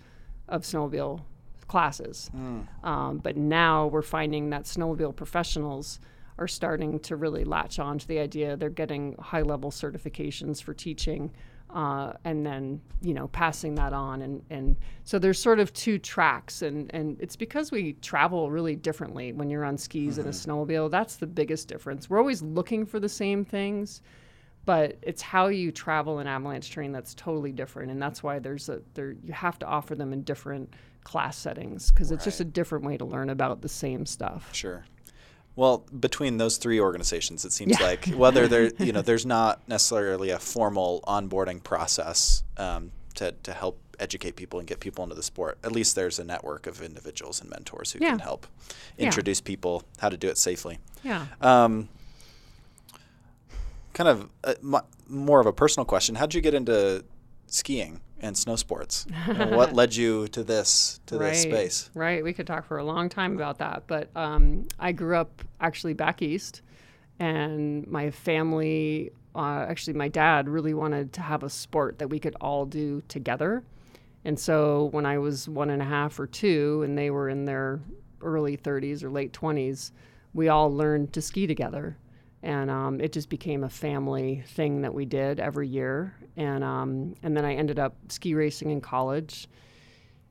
of 0.49 0.63
snowmobile 0.63 1.21
classes. 1.67 2.31
Um, 2.83 3.19
but 3.19 3.37
now 3.37 3.85
we're 3.85 4.01
finding 4.01 4.49
that 4.49 4.63
snowmobile 4.63 5.15
professionals 5.15 5.99
are 6.39 6.47
starting 6.47 6.99
to 7.01 7.15
really 7.15 7.43
latch 7.43 7.77
on 7.77 7.99
to 7.99 8.07
the 8.07 8.17
idea. 8.17 8.57
They're 8.57 8.71
getting 8.71 9.15
high 9.19 9.43
level 9.43 9.69
certifications 9.69 10.63
for 10.63 10.73
teaching. 10.73 11.29
Uh, 11.73 12.13
and 12.23 12.45
then 12.45 12.79
you 13.01 13.13
know 13.13 13.27
passing 13.29 13.75
that 13.75 13.93
on. 13.93 14.21
And, 14.21 14.43
and 14.49 14.77
so 15.03 15.19
there's 15.19 15.39
sort 15.39 15.59
of 15.59 15.73
two 15.73 15.97
tracks. 15.97 16.61
And, 16.61 16.93
and 16.93 17.17
it's 17.19 17.35
because 17.35 17.71
we 17.71 17.93
travel 17.93 18.51
really 18.51 18.75
differently 18.75 19.33
when 19.33 19.49
you're 19.49 19.65
on 19.65 19.77
skis 19.77 20.17
and 20.17 20.27
a 20.27 20.31
snowmobile. 20.31 20.91
That's 20.91 21.15
the 21.15 21.27
biggest 21.27 21.67
difference. 21.67 22.09
We're 22.09 22.19
always 22.19 22.41
looking 22.41 22.85
for 22.85 22.99
the 22.99 23.09
same 23.09 23.43
things 23.43 24.01
but 24.65 24.97
it's 25.01 25.21
how 25.21 25.47
you 25.47 25.71
travel 25.71 26.19
an 26.19 26.27
avalanche 26.27 26.71
terrain 26.71 26.91
that's 26.91 27.13
totally 27.13 27.51
different. 27.51 27.91
And 27.91 28.01
that's 28.01 28.23
why 28.23 28.39
there's 28.39 28.69
a 28.69 28.81
there 28.93 29.11
you 29.23 29.33
have 29.33 29.59
to 29.59 29.65
offer 29.65 29.95
them 29.95 30.13
in 30.13 30.23
different 30.23 30.73
class 31.03 31.37
settings 31.37 31.91
because 31.91 32.11
it's 32.11 32.23
just 32.23 32.39
a 32.39 32.45
different 32.45 32.85
way 32.85 32.97
to 32.97 33.05
learn 33.05 33.29
about 33.29 33.61
the 33.61 33.69
same 33.69 34.05
stuff. 34.05 34.49
Sure. 34.53 34.85
Well, 35.55 35.85
between 35.99 36.37
those 36.37 36.57
three 36.57 36.79
organizations, 36.79 37.45
it 37.45 37.51
seems 37.53 37.79
Yeah. 37.79 37.85
like 37.85 38.07
whether 38.07 38.47
there, 38.47 38.71
you 38.79 38.91
know, 38.91 39.01
there's 39.09 39.25
not 39.25 39.67
necessarily 39.67 40.29
a 40.31 40.39
formal 40.39 41.03
onboarding 41.07 41.63
process 41.63 42.43
um, 42.57 42.91
to 43.15 43.31
to 43.43 43.53
help 43.53 43.77
educate 43.99 44.35
people 44.35 44.57
and 44.59 44.67
get 44.67 44.79
people 44.79 45.03
into 45.03 45.15
the 45.15 45.21
sport. 45.23 45.59
At 45.63 45.71
least 45.71 45.95
there's 45.95 46.17
a 46.17 46.23
network 46.23 46.65
of 46.65 46.81
individuals 46.81 47.39
and 47.41 47.49
mentors 47.51 47.91
who 47.91 47.99
can 47.99 48.17
Yeah. 48.17 48.23
help 48.23 48.47
Yeah. 48.97 49.05
introduce 49.05 49.39
people 49.41 49.83
how 49.99 50.09
to 50.09 50.17
do 50.17 50.27
it 50.29 50.37
safely. 50.37 50.79
yeah 51.03 51.27
Um, 51.41 51.89
kind 53.93 54.09
of 54.09 54.29
uh, 54.43 54.55
m- 54.63 54.81
more 55.07 55.39
of 55.39 55.45
a 55.45 55.53
personal 55.53 55.85
question. 55.85 56.15
How 56.15 56.25
did 56.25 56.33
you 56.35 56.41
get 56.41 56.53
into 56.55 57.05
skiing 57.47 57.99
and 58.23 58.37
snow 58.37 58.55
sports? 58.55 59.05
And 59.27 59.55
what 59.55 59.73
led 59.73 59.95
you 59.95 60.27
to 60.29 60.43
this 60.43 60.99
to 61.07 61.17
this 61.17 61.41
space? 61.41 61.89
Right. 61.93 62.23
We 62.23 62.33
could 62.33 62.47
talk 62.47 62.65
for 62.65 62.77
a 62.77 62.83
long 62.83 63.09
time 63.09 63.35
about 63.35 63.57
that. 63.59 63.83
But 63.87 64.09
um, 64.15 64.67
I 64.79 64.91
grew 64.91 65.17
up 65.17 65.43
actually 65.59 65.93
back 65.93 66.21
east, 66.21 66.61
and 67.19 67.85
my 67.87 68.09
family, 68.09 69.11
uh, 69.35 69.65
actually, 69.67 69.93
my 69.93 70.07
dad 70.07 70.47
really 70.49 70.73
wanted 70.73 71.13
to 71.13 71.21
have 71.21 71.43
a 71.43 71.49
sport 71.49 71.99
that 71.99 72.09
we 72.09 72.19
could 72.19 72.35
all 72.41 72.65
do 72.65 73.01
together. 73.07 73.63
And 74.25 74.39
so 74.39 74.85
when 74.91 75.05
I 75.05 75.17
was 75.17 75.49
one 75.49 75.69
and 75.69 75.81
a 75.81 75.85
half 75.85 76.19
or 76.19 76.27
two, 76.27 76.81
and 76.83 76.97
they 76.97 77.09
were 77.09 77.29
in 77.29 77.45
their 77.45 77.81
early 78.21 78.55
30s 78.55 79.03
or 79.03 79.09
late 79.09 79.33
20s, 79.33 79.91
we 80.33 80.47
all 80.47 80.73
learned 80.73 81.13
to 81.13 81.21
ski 81.21 81.45
together. 81.45 81.97
And 82.43 82.69
um, 82.69 82.99
it 82.99 83.13
just 83.13 83.29
became 83.29 83.63
a 83.63 83.69
family 83.69 84.43
thing 84.47 84.81
that 84.81 84.93
we 84.93 85.05
did 85.05 85.39
every 85.39 85.67
year. 85.67 86.13
And, 86.35 86.63
um, 86.63 87.15
and 87.23 87.35
then 87.35 87.45
I 87.45 87.55
ended 87.55 87.79
up 87.79 87.95
ski 88.09 88.35
racing 88.35 88.69
in 88.69 88.81
college. 88.81 89.47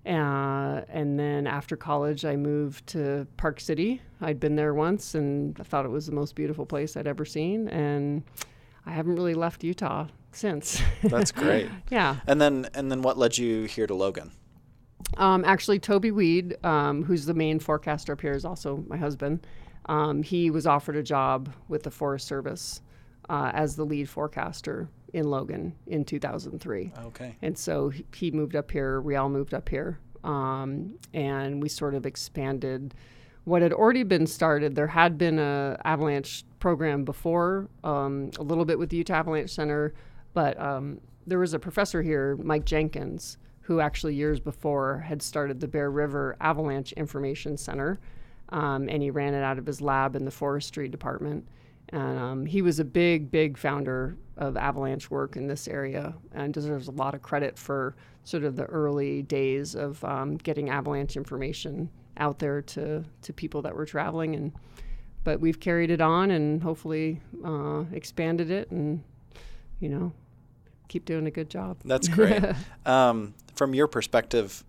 Uh, 0.05 0.83
and 0.89 1.19
then 1.19 1.47
after 1.47 1.75
college, 1.75 2.25
I 2.25 2.37
moved 2.37 2.87
to 2.89 3.27
Park 3.39 3.61
City. 3.61 4.03
I'd 4.21 4.39
been 4.39 4.57
there 4.57 4.75
once 4.75 5.15
and 5.15 5.57
I 5.59 5.63
thought 5.63 5.87
it 5.87 5.91
was 5.91 6.07
the 6.07 6.13
most 6.13 6.35
beautiful 6.35 6.67
place 6.67 6.97
I'd 6.97 7.07
ever 7.07 7.25
seen. 7.25 7.69
And 7.69 8.23
I 8.85 8.91
haven't 8.93 9.15
really 9.17 9.35
left 9.35 9.65
Utah 9.65 10.09
since. 10.33 10.83
That's 11.03 11.33
great. 11.33 11.71
yeah. 11.91 12.17
And 12.27 12.41
then 12.41 12.69
and 12.75 12.91
then 12.91 13.01
what 13.03 13.17
led 13.17 13.39
you 13.39 13.65
here 13.65 13.87
to 13.87 13.95
Logan? 13.95 14.33
Um, 15.17 15.45
actually, 15.45 15.79
Toby 15.79 16.11
Weed, 16.11 16.57
um, 16.65 17.05
who's 17.05 17.27
the 17.27 17.35
main 17.35 17.59
forecaster 17.59 18.13
up 18.13 18.21
here, 18.21 18.33
is 18.33 18.45
also 18.45 18.85
my 18.89 18.97
husband. 18.97 19.47
Um, 19.87 20.23
he 20.23 20.51
was 20.51 20.67
offered 20.67 20.97
a 20.97 21.03
job 21.03 21.53
with 21.69 21.83
the 21.83 21.91
Forest 21.91 22.27
Service 22.27 22.83
uh, 23.29 23.51
as 23.55 23.77
the 23.77 23.85
lead 23.85 24.09
forecaster 24.09 24.89
in 25.13 25.25
Logan 25.31 25.75
in 25.87 26.05
2003. 26.05 26.93
Okay. 27.07 27.37
And 27.43 27.57
so 27.59 27.89
he- 27.91 28.07
he 28.15 28.31
moved 28.31 28.57
up 28.57 28.71
here, 28.71 29.01
we 29.01 29.17
all 29.17 29.29
moved 29.29 29.55
up 29.55 29.69
here, 29.69 29.99
um, 30.25 30.95
and 31.13 31.63
we 31.63 31.69
sort 31.69 31.95
of 31.95 32.07
expanded 32.07 32.95
what 33.45 33.61
had 33.61 33.73
already 33.73 34.05
been 34.05 34.27
started. 34.27 34.75
There 34.77 34.87
had 34.87 35.19
been 35.19 35.39
a 35.39 35.77
avalanche 35.85 36.45
program 36.61 37.05
before, 37.05 37.69
um, 37.83 38.31
a 38.39 38.43
little 38.43 38.65
bit 38.65 38.79
with 38.79 38.91
the 38.91 38.97
Utah 38.99 39.15
Avalanche 39.15 39.51
Center, 39.51 39.93
but 40.33 40.59
um, 40.61 41.01
there 41.27 41.39
was 41.41 41.53
a 41.53 41.59
professor 41.59 42.03
here, 42.03 42.37
Mike 42.43 42.65
Jenkins, 42.65 43.37
who 43.63 43.81
actually 43.81 44.15
years 44.15 44.39
before 44.41 44.99
had 45.01 45.21
started 45.23 45.61
the 45.61 45.69
Bear 45.69 45.91
River 45.91 46.37
Avalanche 46.41 46.93
Information 46.93 47.57
Center, 47.57 47.99
um, 48.53 48.89
and 48.89 49.03
he 49.03 49.11
ran 49.11 49.35
it 49.35 49.43
out 49.43 49.59
of 49.59 49.67
his 49.67 49.81
lab 49.81 50.15
in 50.15 50.25
the 50.25 50.31
forestry 50.31 50.89
department. 50.89 51.49
And 51.89 52.19
um, 52.19 52.47
he 52.47 52.63
was 52.63 52.79
a 52.79 52.85
big, 52.85 53.31
big 53.31 53.59
founder 53.59 54.17
of 54.37 54.57
avalanche 54.57 55.11
work 55.11 55.37
in 55.37 55.47
this 55.47 55.67
area 55.67 56.15
and 56.33 56.55
deserves 56.55 56.89
a 56.89 56.93
lot 56.93 57.15
of 57.15 57.23
credit 57.23 57.59
for 57.59 57.97
sort 58.25 58.45
of 58.45 58.57
the 58.57 58.65
early 58.67 59.23
days 59.23 59.75
of 59.75 60.03
um, 60.05 60.37
getting 60.37 60.71
avalanche 60.71 61.17
information 61.17 61.91
out 62.19 62.39
there 62.39 62.63
to, 62.63 63.05
to 63.23 63.33
people 63.33 63.63
that 63.63 63.75
were 63.75 63.87
traveling. 63.87 64.35
And 64.37 64.53
but 65.25 65.41
we've 65.41 65.61
carried 65.61 65.91
it 65.91 66.01
on 66.01 66.31
and 66.31 66.63
hopefully 66.63 67.21
uh, 67.45 67.85
expanded 67.93 68.51
it 68.51 68.71
and 68.71 69.03
you 69.79 69.89
know 69.89 70.13
keep 70.89 71.05
doing 71.05 71.27
a 71.27 71.31
good 71.31 71.49
job. 71.49 71.79
That's 71.85 72.09
great. 72.09 72.43
um, 72.87 73.35
from 73.55 73.75
your 73.75 73.87
perspective, 73.87 74.65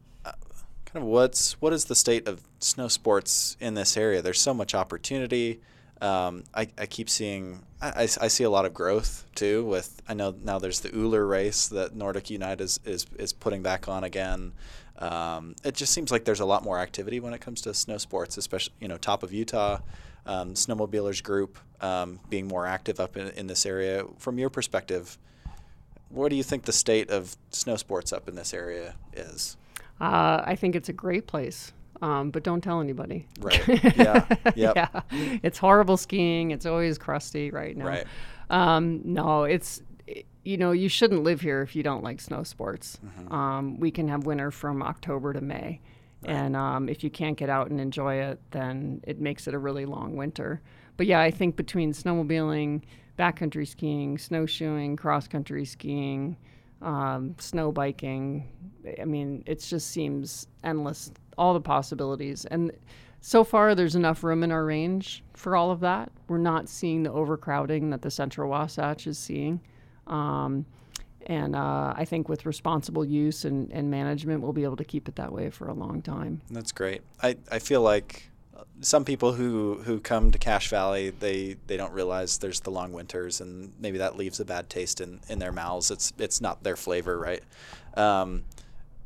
kind 0.93 1.03
of 1.03 1.10
what's 1.10 1.60
what 1.60 1.73
is 1.73 1.86
the 1.86 1.95
state 1.95 2.27
of 2.27 2.41
snow 2.60 2.88
sports 2.88 3.58
in 3.60 3.73
this 3.73 3.97
area? 3.97 4.21
There's 4.21 4.39
so 4.39 4.53
much 4.53 4.75
opportunity. 4.75 5.60
Um, 6.01 6.43
I, 6.53 6.67
I 6.77 6.86
keep 6.86 7.10
seeing 7.10 7.63
I, 7.82 8.03
I 8.03 8.27
see 8.27 8.43
a 8.43 8.49
lot 8.49 8.65
of 8.65 8.73
growth 8.73 9.25
too. 9.34 9.65
With 9.65 10.01
I 10.08 10.13
know 10.13 10.36
now 10.43 10.60
there's 10.60 10.82
the 10.82 10.91
Uller 10.95 11.25
race 11.25 11.67
that 11.69 11.95
Nordic 11.95 12.29
Unite 12.29 12.62
is 12.62 12.79
is, 12.86 13.08
is 13.17 13.34
putting 13.34 13.63
back 13.63 13.88
on 13.88 14.03
again. 14.03 14.53
Um, 14.99 15.56
it 15.63 15.73
just 15.73 15.91
seems 15.91 16.12
like 16.12 16.25
there's 16.25 16.39
a 16.39 16.45
lot 16.45 16.63
more 16.63 16.77
activity 16.77 17.19
when 17.19 17.34
it 17.34 17.41
comes 17.41 17.62
to 17.62 17.73
snow 17.73 17.97
sports, 17.97 18.38
especially 18.38 18.75
you 18.79 18.88
know 18.88 18.97
top 18.97 19.23
of 19.23 19.34
Utah. 19.34 19.79
Um, 20.25 20.53
snowmobilers 20.53 21.21
group 21.21 21.60
um, 21.82 22.17
being 22.29 22.47
more 22.47 22.65
active 22.65 23.01
up 23.01 23.17
in, 23.17 23.27
in 23.32 23.47
this 23.47 23.65
area. 23.65 24.06
From 24.19 24.39
your 24.39 24.49
perspective, 24.49 25.17
what 26.08 26.29
do 26.29 26.38
you 26.38 26.43
think 26.43 26.63
the 26.63 26.71
state 26.71 27.10
of 27.10 27.36
snow 27.49 27.75
sports 27.75 28.13
up 28.13 28.29
in 28.29 28.36
this 28.36 28.53
area 28.53 28.95
is? 29.12 29.58
Uh, 30.04 30.44
I 30.46 30.56
think 30.58 30.76
it's 30.76 30.89
a 30.89 30.94
great 30.94 31.28
place, 31.28 31.72
um, 32.02 32.30
but 32.30 32.44
don't 32.44 32.60
tell 32.60 32.82
anybody. 32.82 33.26
Right. 33.39 33.66
Yeah. 33.96 34.26
Yep. 34.56 34.76
yeah, 34.76 35.02
it's 35.44 35.58
horrible 35.58 35.96
skiing. 35.96 36.52
It's 36.52 36.66
always 36.66 36.98
crusty 36.98 37.52
right 37.52 37.78
now. 37.78 37.88
Right. 37.88 38.06
Um, 38.50 39.02
no, 39.06 39.46
it's 39.46 39.82
you 40.44 40.58
know 40.58 40.74
you 40.74 40.89
shouldn't 40.89 41.24
live 41.24 41.39
here 41.39 41.62
if 41.62 41.74
you 41.74 41.84
don't 41.84 42.04
like 42.04 42.20
snow 42.20 42.44
sports. 42.44 43.00
Mm-hmm. 43.06 43.34
Um, 43.34 43.80
we 43.80 43.92
can 43.92 44.10
have 44.10 44.26
winter 44.26 44.52
from 44.52 44.84
October 44.84 45.32
to 45.32 45.39
May, 45.39 45.80
and 46.26 46.58
um, 46.58 46.89
if 46.89 47.02
you 47.02 47.10
can't 47.10 47.38
get 47.38 47.50
out 47.50 47.70
and 47.70 47.80
enjoy 47.80 48.16
it, 48.16 48.42
then 48.52 49.02
it 49.08 49.22
makes 49.22 49.48
it 49.48 49.54
a 49.54 49.58
really 49.58 49.86
long 49.86 50.18
winter. 50.18 50.62
But 50.98 51.08
yeah, 51.08 51.22
I 51.22 51.32
think 51.32 51.56
between 51.56 51.94
snowmobiling, 51.94 52.82
backcountry 53.18 53.66
skiing, 53.66 54.18
snowshoeing, 54.18 54.98
cross 54.98 55.30
country 55.30 55.63
skiing, 55.63 56.36
um, 56.84 57.36
snow 57.39 57.72
biking, 57.72 58.48
I 59.02 59.06
mean, 59.06 59.43
it 59.46 59.62
just 59.62 59.91
seems 59.91 60.48
endless. 60.63 61.12
All 61.38 61.54
the 61.54 61.62
possibilities 61.62 62.46
and. 62.46 62.72
So 63.26 63.46
far, 63.46 63.74
there's 63.74 63.96
enough 63.96 64.22
room 64.22 64.43
in 64.43 64.52
our 64.52 64.65
range 64.65 65.24
for 65.34 65.56
all 65.56 65.72
of 65.72 65.80
that. 65.80 66.12
We're 66.28 66.39
not 66.39 66.67
seeing 66.67 67.04
the 67.04 67.12
overcrowding 67.13 67.89
that 67.91 68.02
the 68.02 68.12
Central 68.12 68.50
Wasatch 68.50 69.08
is 69.08 69.17
seeing. 69.17 69.62
Um, 70.08 70.65
and 71.28 71.56
uh, 71.56 71.93
I 71.96 72.04
think 72.04 72.28
with 72.28 72.46
responsible 72.46 73.06
use 73.06 73.46
and, 73.46 73.72
and 73.72 73.89
management, 73.89 74.41
we'll 74.41 74.52
be 74.52 74.65
able 74.65 74.76
to 74.76 74.84
keep 74.84 75.08
it 75.08 75.15
that 75.15 75.32
way 75.32 75.50
for 75.50 75.69
a 75.69 75.74
long 75.74 76.02
time. 76.02 76.41
That's 76.52 76.74
great. 76.74 77.02
I, 77.22 77.38
I 77.50 77.60
feel 77.60 77.82
like 77.82 78.30
some 78.82 79.06
people 79.06 79.34
who, 79.34 79.82
who 79.86 80.00
come 80.00 80.32
to 80.32 80.38
Cache 80.38 80.70
Valley, 80.70 81.10
they, 81.10 81.56
they 81.68 81.78
don't 81.78 81.94
realize 81.94 82.38
there's 82.39 82.60
the 82.62 82.72
long 82.72 82.92
winters, 82.92 83.42
and 83.42 83.74
maybe 83.80 83.98
that 84.00 84.18
leaves 84.18 84.39
a 84.39 84.46
bad 84.46 84.70
taste 84.70 85.00
in, 85.02 85.20
in 85.30 85.39
their 85.39 85.52
mouths. 85.52 85.89
It's 85.92 86.13
it's 86.18 86.42
not 86.42 86.63
their 86.63 86.76
flavor, 86.76 87.18
right? 87.18 87.44
Um, 87.96 88.44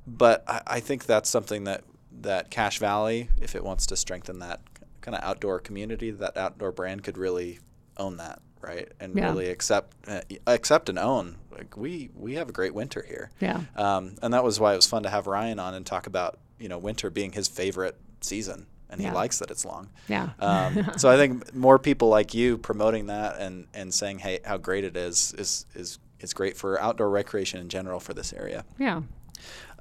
but 0.05 0.43
I, 0.47 0.61
I 0.67 0.79
think 0.79 1.05
that's 1.05 1.29
something 1.29 1.65
that 1.65 1.83
that 2.21 2.49
Cache 2.49 2.79
Valley, 2.79 3.29
if 3.39 3.55
it 3.55 3.63
wants 3.63 3.85
to 3.87 3.95
strengthen 3.95 4.39
that 4.39 4.61
kind 5.01 5.15
of 5.15 5.23
outdoor 5.23 5.59
community, 5.59 6.11
that 6.11 6.35
outdoor 6.37 6.71
brand 6.71 7.03
could 7.03 7.17
really 7.17 7.59
own 7.97 8.17
that, 8.17 8.39
right? 8.61 8.91
And 8.99 9.15
Yeah. 9.15 9.25
really 9.29 9.49
accept 9.49 9.95
uh, 10.07 10.21
accept 10.47 10.89
and 10.89 10.97
own. 10.97 11.37
Like 11.51 11.77
we 11.77 12.09
we 12.15 12.33
have 12.35 12.49
a 12.49 12.51
great 12.53 12.73
winter 12.73 13.05
here. 13.07 13.29
Yeah. 13.39 13.61
Um, 13.75 14.15
and 14.21 14.33
that 14.33 14.43
was 14.43 14.59
why 14.59 14.73
it 14.73 14.77
was 14.77 14.87
fun 14.87 15.03
to 15.03 15.09
have 15.09 15.27
Ryan 15.27 15.59
on 15.59 15.73
and 15.73 15.85
talk 15.85 16.07
about 16.07 16.39
you 16.59 16.67
know 16.67 16.77
winter 16.79 17.09
being 17.09 17.33
his 17.33 17.47
favorite 17.47 17.95
season, 18.21 18.65
and 18.89 19.01
Yeah. 19.01 19.09
he 19.09 19.15
likes 19.15 19.39
that 19.39 19.51
it's 19.51 19.65
long. 19.65 19.89
Yeah. 20.07 20.29
Um, 20.39 20.91
so 20.97 21.09
I 21.09 21.17
think 21.17 21.53
more 21.53 21.77
people 21.79 22.07
like 22.09 22.33
you 22.33 22.57
promoting 22.57 23.07
that 23.07 23.39
and, 23.39 23.67
and 23.73 23.93
saying 23.93 24.19
hey 24.19 24.39
how 24.45 24.57
great 24.57 24.83
it 24.83 24.95
is 24.97 25.33
is 25.37 25.65
is 25.75 25.99
is 26.19 26.33
great 26.33 26.57
for 26.57 26.79
outdoor 26.81 27.09
recreation 27.09 27.59
in 27.59 27.69
general 27.69 27.99
for 27.99 28.13
this 28.13 28.33
area. 28.33 28.65
yeah. 28.79 29.01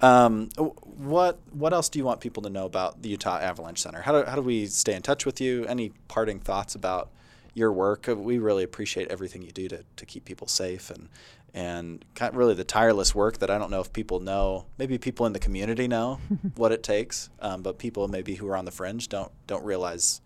Um, 0.02 0.50
what 0.98 1.38
what 1.52 1.72
else 1.72 1.88
do 1.88 1.98
you 1.98 2.04
want 2.04 2.20
people 2.20 2.42
to 2.42 2.50
know 2.50 2.66
about 2.66 3.00
the 3.02 3.08
Utah 3.08 3.38
Avalanche 3.38 3.80
Center? 3.80 4.02
How 4.02 4.12
do, 4.20 4.28
how 4.28 4.36
do 4.36 4.42
we 4.42 4.66
stay 4.66 4.94
in 4.94 5.00
touch 5.02 5.24
with 5.24 5.40
you? 5.40 5.64
Any 5.66 5.92
parting 6.08 6.38
thoughts 6.38 6.74
about 6.74 7.08
your 7.56 7.72
work. 7.72 8.08
Uh, 8.08 8.14
we 8.14 8.38
really 8.38 8.62
appreciate 8.62 9.08
everything 9.08 9.40
you 9.42 9.50
do 9.50 9.66
to, 9.66 9.82
to 9.96 10.06
keep 10.06 10.24
people 10.24 10.46
safe 10.46 10.90
and 10.90 11.08
and 11.54 12.04
kind 12.14 12.28
of 12.30 12.36
really 12.36 12.52
the 12.52 12.64
tireless 12.64 13.14
work 13.14 13.38
that 13.38 13.48
I 13.50 13.56
don't 13.56 13.70
know 13.70 13.80
if 13.80 13.90
people 13.90 14.20
know. 14.20 14.66
Maybe 14.76 14.98
people 14.98 15.24
in 15.24 15.32
the 15.32 15.38
community 15.38 15.88
know 15.88 16.20
what 16.54 16.70
it 16.70 16.82
takes, 16.82 17.30
um, 17.40 17.62
but 17.62 17.78
people 17.78 18.08
maybe 18.08 18.34
who 18.34 18.46
are 18.48 18.56
on 18.56 18.66
the 18.66 18.70
fringe 18.70 19.08
don't 19.08 19.32
don't 19.46 19.64
realize, 19.64 20.20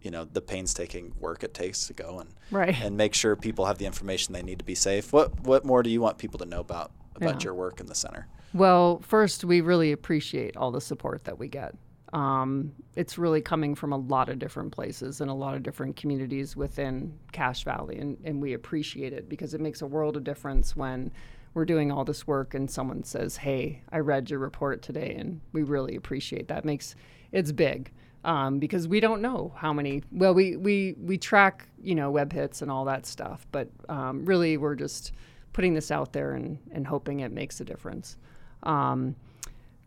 you 0.00 0.10
know, 0.10 0.24
the 0.24 0.40
painstaking 0.40 1.12
work 1.20 1.44
it 1.44 1.52
takes 1.52 1.86
to 1.88 1.92
go 1.92 2.20
and 2.20 2.30
right. 2.50 2.74
and 2.80 2.96
make 2.96 3.12
sure 3.12 3.36
people 3.36 3.66
have 3.66 3.76
the 3.76 3.84
information 3.84 4.32
they 4.32 4.42
need 4.42 4.58
to 4.60 4.64
be 4.64 4.74
safe. 4.74 5.12
What 5.12 5.40
what 5.40 5.66
more 5.66 5.82
do 5.82 5.90
you 5.90 6.00
want 6.00 6.16
people 6.16 6.38
to 6.38 6.46
know 6.46 6.60
about 6.60 6.90
about 7.16 7.40
Yeah. 7.42 7.44
your 7.44 7.54
work 7.54 7.78
in 7.78 7.86
the 7.86 7.94
center? 7.94 8.26
Well, 8.54 9.00
first, 9.00 9.44
we 9.44 9.60
really 9.60 9.92
appreciate 9.92 10.56
all 10.56 10.70
the 10.70 10.80
support 10.80 11.24
that 11.24 11.38
we 11.38 11.48
get. 11.48 11.74
Um, 12.12 12.72
it's 12.94 13.16
really 13.16 13.40
coming 13.40 13.74
from 13.74 13.92
a 13.92 13.96
lot 13.96 14.28
of 14.28 14.38
different 14.38 14.72
places 14.72 15.20
and 15.20 15.30
a 15.30 15.34
lot 15.34 15.54
of 15.54 15.62
different 15.62 15.96
communities 15.96 16.54
within 16.56 17.18
Cache 17.32 17.64
Valley, 17.64 17.98
and, 17.98 18.18
and 18.24 18.42
we 18.42 18.52
appreciate 18.52 19.12
it 19.12 19.28
because 19.28 19.54
it 19.54 19.60
makes 19.60 19.80
a 19.80 19.86
world 19.86 20.16
of 20.16 20.24
difference 20.24 20.76
when 20.76 21.10
we're 21.54 21.64
doing 21.64 21.90
all 21.90 22.04
this 22.04 22.26
work 22.26 22.54
and 22.54 22.70
someone 22.70 23.02
says, 23.04 23.36
"Hey, 23.36 23.82
I 23.90 23.98
read 23.98 24.30
your 24.30 24.38
report 24.40 24.82
today," 24.82 25.14
and 25.18 25.40
we 25.52 25.62
really 25.62 25.96
appreciate 25.96 26.48
that. 26.48 26.64
Makes 26.64 26.94
it's 27.30 27.52
big 27.52 27.90
um, 28.24 28.58
because 28.58 28.86
we 28.86 29.00
don't 29.00 29.22
know 29.22 29.52
how 29.56 29.72
many. 29.72 30.02
Well, 30.12 30.34
we 30.34 30.56
we 30.56 30.94
we 30.98 31.18
track 31.18 31.68
you 31.82 31.94
know 31.94 32.10
web 32.10 32.32
hits 32.32 32.62
and 32.62 32.70
all 32.70 32.84
that 32.86 33.06
stuff, 33.06 33.46
but 33.52 33.68
um, 33.88 34.24
really 34.24 34.56
we're 34.56 34.74
just 34.74 35.12
putting 35.52 35.74
this 35.74 35.90
out 35.90 36.12
there 36.12 36.32
and, 36.32 36.58
and 36.72 36.86
hoping 36.86 37.20
it 37.20 37.32
makes 37.32 37.60
a 37.60 37.64
difference. 37.64 38.16
Um, 38.62 39.16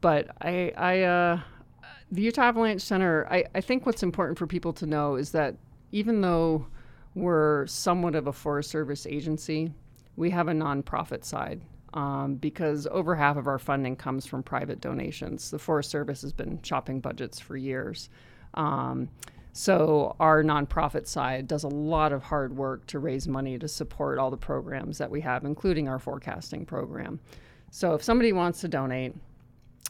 but 0.02 0.30
I, 0.42 0.72
I 0.78 1.02
uh, 1.02 1.40
the 2.12 2.22
Utah 2.22 2.44
Avalanche 2.44 2.82
Center, 2.82 3.28
I, 3.30 3.46
I 3.56 3.62
think 3.62 3.86
what's 3.86 4.04
important 4.04 4.38
for 4.38 4.48
people 4.48 4.74
to 4.74 4.86
know 4.86 5.16
is 5.16 5.32
that 5.32 5.56
even 5.92 6.22
though 6.22 6.68
we're 7.16 7.66
somewhat 7.68 8.16
of 8.16 8.28
a 8.28 8.34
Forest 8.34 8.70
Service 8.70 9.06
agency, 9.06 9.72
we 10.16 10.30
have 10.30 10.48
a 10.48 10.54
nonprofit 10.54 11.24
side 11.24 11.62
um, 11.94 12.36
because 12.36 12.88
over 12.92 13.16
half 13.16 13.38
of 13.38 13.48
our 13.48 13.60
funding 13.60 13.96
comes 13.96 14.26
from 14.26 14.44
private 14.44 14.82
donations. 14.82 15.50
The 15.50 15.60
Forest 15.60 15.90
Service 15.90 16.22
has 16.22 16.34
been 16.34 16.62
chopping 16.62 17.00
budgets 17.00 17.40
for 17.40 17.58
years. 17.58 18.10
Um, 18.54 19.10
so 19.54 20.16
our 20.20 20.44
nonprofit 20.44 21.08
side 21.08 21.48
does 21.48 21.64
a 21.64 21.70
lot 21.70 22.12
of 22.12 22.22
hard 22.22 22.56
work 22.56 22.86
to 22.88 23.00
raise 23.00 23.28
money 23.28 23.58
to 23.58 23.68
support 23.70 24.20
all 24.20 24.30
the 24.30 24.38
programs 24.38 24.98
that 24.98 25.10
we 25.10 25.22
have, 25.22 25.46
including 25.46 25.88
our 25.88 25.98
forecasting 25.98 26.66
program. 26.66 27.20
So 27.72 27.94
if 27.94 28.04
somebody 28.04 28.34
wants 28.34 28.60
to 28.62 28.68
donate, 28.68 29.16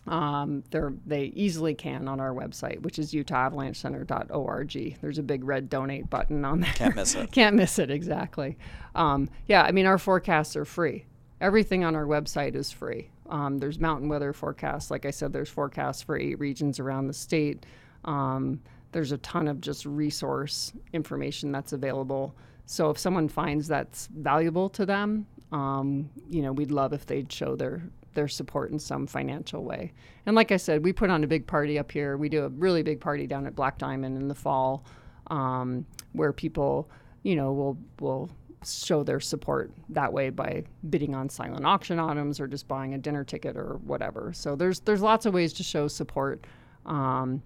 um, 0.07 0.63
they're, 0.69 0.93
they 1.05 1.25
easily 1.35 1.73
can 1.73 2.07
on 2.07 2.19
our 2.19 2.33
website, 2.33 2.81
which 2.81 2.99
is 2.99 3.11
utahavalanchecenter.org. 3.13 4.97
There's 5.01 5.17
a 5.17 5.23
big 5.23 5.43
red 5.43 5.69
donate 5.69 6.09
button 6.09 6.45
on 6.45 6.59
there. 6.59 6.73
Can't 6.73 6.95
miss 6.95 7.15
it. 7.15 7.31
Can't 7.33 7.55
miss 7.55 7.79
it, 7.79 7.89
exactly. 7.89 8.57
Um, 8.93 9.29
yeah, 9.47 9.63
I 9.63 9.71
mean, 9.71 9.85
our 9.85 9.97
forecasts 9.97 10.55
are 10.55 10.65
free. 10.65 11.05
Everything 11.41 11.83
on 11.83 11.95
our 11.95 12.05
website 12.05 12.55
is 12.55 12.71
free. 12.71 13.09
Um, 13.29 13.57
there's 13.57 13.79
mountain 13.79 14.07
weather 14.07 14.31
forecasts. 14.31 14.91
Like 14.91 15.05
I 15.05 15.11
said, 15.11 15.33
there's 15.33 15.49
forecasts 15.49 16.01
for 16.01 16.17
eight 16.17 16.39
regions 16.39 16.79
around 16.79 17.07
the 17.07 17.13
state. 17.13 17.65
Um, 18.03 18.61
there's 18.91 19.11
a 19.11 19.17
ton 19.17 19.47
of 19.47 19.59
just 19.59 19.85
resource 19.85 20.71
information 20.93 21.51
that's 21.51 21.73
available. 21.73 22.35
So 22.67 22.91
if 22.91 22.97
someone 22.97 23.27
finds 23.27 23.67
that's 23.67 24.07
valuable 24.07 24.69
to 24.69 24.85
them, 24.85 25.25
um, 25.51 26.09
you 26.29 26.41
know, 26.41 26.51
we'd 26.51 26.71
love 26.71 26.93
if 26.93 27.05
they'd 27.05 27.31
show 27.31 27.55
their 27.55 27.81
their 28.15 28.27
support 28.27 28.71
in 28.71 28.79
some 28.79 29.05
financial 29.05 29.63
way. 29.63 29.93
And 30.25 30.35
like 30.35 30.51
I 30.51 30.57
said, 30.57 30.83
we 30.83 30.91
put 30.91 31.09
on 31.09 31.23
a 31.23 31.27
big 31.27 31.45
party 31.45 31.77
up 31.77 31.91
here. 31.91 32.17
We 32.17 32.29
do 32.29 32.45
a 32.45 32.49
really 32.49 32.81
big 32.81 32.99
party 32.99 33.27
down 33.27 33.45
at 33.45 33.55
Black 33.55 33.77
Diamond 33.77 34.17
in 34.17 34.27
the 34.27 34.35
fall, 34.35 34.85
um, 35.27 35.85
where 36.13 36.33
people, 36.33 36.89
you 37.23 37.35
know, 37.35 37.53
will 37.53 37.77
will 37.99 38.29
show 38.65 39.03
their 39.03 39.19
support 39.19 39.71
that 39.89 40.11
way 40.11 40.29
by 40.29 40.63
bidding 40.89 41.13
on 41.13 41.29
silent 41.29 41.65
auction 41.65 41.99
items 41.99 42.39
or 42.39 42.47
just 42.47 42.67
buying 42.67 42.95
a 42.95 42.97
dinner 42.97 43.23
ticket 43.23 43.55
or 43.55 43.79
whatever. 43.83 44.31
So 44.33 44.55
there's 44.55 44.79
there's 44.79 45.01
lots 45.01 45.25
of 45.25 45.33
ways 45.33 45.53
to 45.53 45.63
show 45.63 45.87
support, 45.87 46.45
um, 46.85 47.41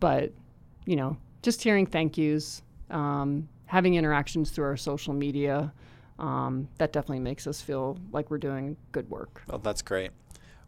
but 0.00 0.32
you 0.86 0.96
know, 0.96 1.16
just 1.42 1.62
hearing 1.62 1.86
thank 1.86 2.16
yous, 2.16 2.62
um, 2.90 3.48
having 3.66 3.94
interactions 3.94 4.50
through 4.50 4.66
our 4.66 4.76
social 4.76 5.12
media. 5.12 5.72
Um, 6.18 6.68
that 6.78 6.92
definitely 6.92 7.20
makes 7.20 7.46
us 7.46 7.60
feel 7.60 7.98
like 8.12 8.30
we're 8.30 8.38
doing 8.38 8.76
good 8.92 9.10
work. 9.10 9.42
Well, 9.48 9.58
that's 9.58 9.82
great. 9.82 10.10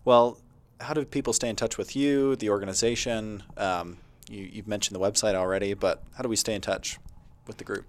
Well, 0.04 0.38
how 0.80 0.94
do 0.94 1.04
people 1.04 1.32
stay 1.32 1.48
in 1.48 1.56
touch 1.56 1.78
with 1.78 1.96
you, 1.96 2.36
the 2.36 2.50
organization? 2.50 3.42
Um, 3.56 3.98
you, 4.28 4.48
you've 4.52 4.68
mentioned 4.68 4.98
the 4.98 5.00
website 5.00 5.34
already, 5.34 5.74
but 5.74 6.02
how 6.16 6.22
do 6.22 6.28
we 6.28 6.36
stay 6.36 6.54
in 6.54 6.60
touch 6.60 6.98
with 7.46 7.58
the 7.58 7.64
group? 7.64 7.84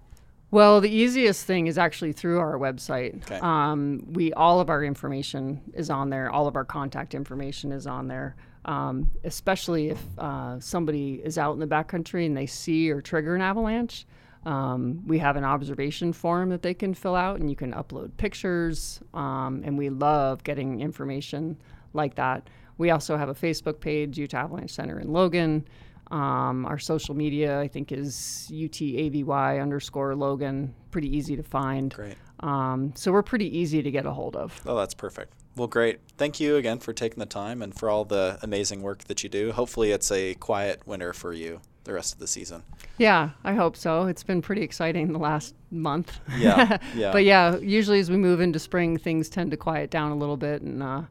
Well, 0.50 0.80
the 0.80 0.90
easiest 0.90 1.44
thing 1.44 1.66
is 1.66 1.76
actually 1.76 2.12
through 2.12 2.38
our 2.38 2.58
website. 2.58 3.22
Okay. 3.24 3.38
Um, 3.42 4.06
we 4.12 4.32
all 4.32 4.60
of 4.60 4.70
our 4.70 4.82
information 4.82 5.60
is 5.74 5.90
on 5.90 6.08
there. 6.08 6.30
All 6.30 6.46
of 6.46 6.56
our 6.56 6.64
contact 6.64 7.14
information 7.14 7.70
is 7.70 7.86
on 7.86 8.08
there. 8.08 8.34
Um, 8.64 9.10
especially 9.24 9.90
if 9.90 10.18
uh, 10.18 10.58
somebody 10.60 11.20
is 11.24 11.38
out 11.38 11.52
in 11.52 11.60
the 11.60 11.66
backcountry 11.66 12.26
and 12.26 12.36
they 12.36 12.46
see 12.46 12.90
or 12.90 13.00
trigger 13.00 13.34
an 13.34 13.40
avalanche, 13.40 14.06
um, 14.44 15.02
we 15.06 15.18
have 15.18 15.36
an 15.36 15.44
observation 15.44 16.12
form 16.12 16.50
that 16.50 16.62
they 16.62 16.74
can 16.74 16.94
fill 16.94 17.14
out, 17.14 17.40
and 17.40 17.50
you 17.50 17.56
can 17.56 17.72
upload 17.72 18.16
pictures. 18.16 19.00
Um, 19.14 19.62
and 19.64 19.76
we 19.76 19.90
love 19.90 20.44
getting 20.44 20.80
information 20.80 21.56
like 21.92 22.14
that. 22.16 22.48
We 22.78 22.90
also 22.90 23.16
have 23.16 23.28
a 23.28 23.34
Facebook 23.34 23.80
page, 23.80 24.18
Utah 24.18 24.44
Avalanche 24.44 24.70
Center 24.70 25.00
in 25.00 25.12
Logan. 25.12 25.66
Um, 26.10 26.64
our 26.64 26.78
social 26.78 27.14
media, 27.14 27.60
I 27.60 27.68
think, 27.68 27.92
is 27.92 28.48
UTAVY 28.50 29.60
underscore 29.60 30.14
Logan. 30.14 30.74
Pretty 30.90 31.14
easy 31.14 31.36
to 31.36 31.42
find. 31.42 31.92
Great. 31.92 32.14
Um, 32.40 32.92
so 32.94 33.12
we're 33.12 33.22
pretty 33.22 33.58
easy 33.58 33.82
to 33.82 33.90
get 33.90 34.06
a 34.06 34.12
hold 34.12 34.36
of. 34.36 34.58
Oh, 34.64 34.76
that's 34.76 34.94
perfect. 34.94 35.34
Well, 35.56 35.66
great. 35.66 35.98
Thank 36.16 36.38
you 36.38 36.56
again 36.56 36.78
for 36.78 36.92
taking 36.92 37.18
the 37.18 37.26
time 37.26 37.62
and 37.62 37.74
for 37.74 37.90
all 37.90 38.04
the 38.04 38.38
amazing 38.42 38.80
work 38.80 39.04
that 39.04 39.24
you 39.24 39.28
do. 39.28 39.50
Hopefully, 39.50 39.90
it's 39.90 40.10
a 40.12 40.34
quiet 40.34 40.86
winter 40.86 41.12
for 41.12 41.32
you 41.32 41.60
the 41.88 41.94
rest 41.94 42.12
of 42.12 42.20
the 42.20 42.26
season. 42.26 42.62
Yeah, 42.98 43.30
I 43.42 43.54
hope 43.54 43.76
so. 43.76 44.04
It's 44.06 44.22
been 44.22 44.42
pretty 44.42 44.62
exciting 44.62 45.12
the 45.12 45.18
last 45.18 45.54
month. 45.70 46.20
Yeah, 46.36 46.78
yeah. 46.94 47.10
but 47.12 47.24
yeah, 47.24 47.56
usually 47.56 47.98
as 47.98 48.10
we 48.10 48.16
move 48.16 48.40
into 48.40 48.58
spring, 48.58 48.96
things 48.98 49.28
tend 49.28 49.50
to 49.50 49.56
quiet 49.56 49.90
down 49.90 50.12
a 50.12 50.16
little 50.16 50.36
bit, 50.36 50.60
and 50.62 50.82
uh, 50.82 51.02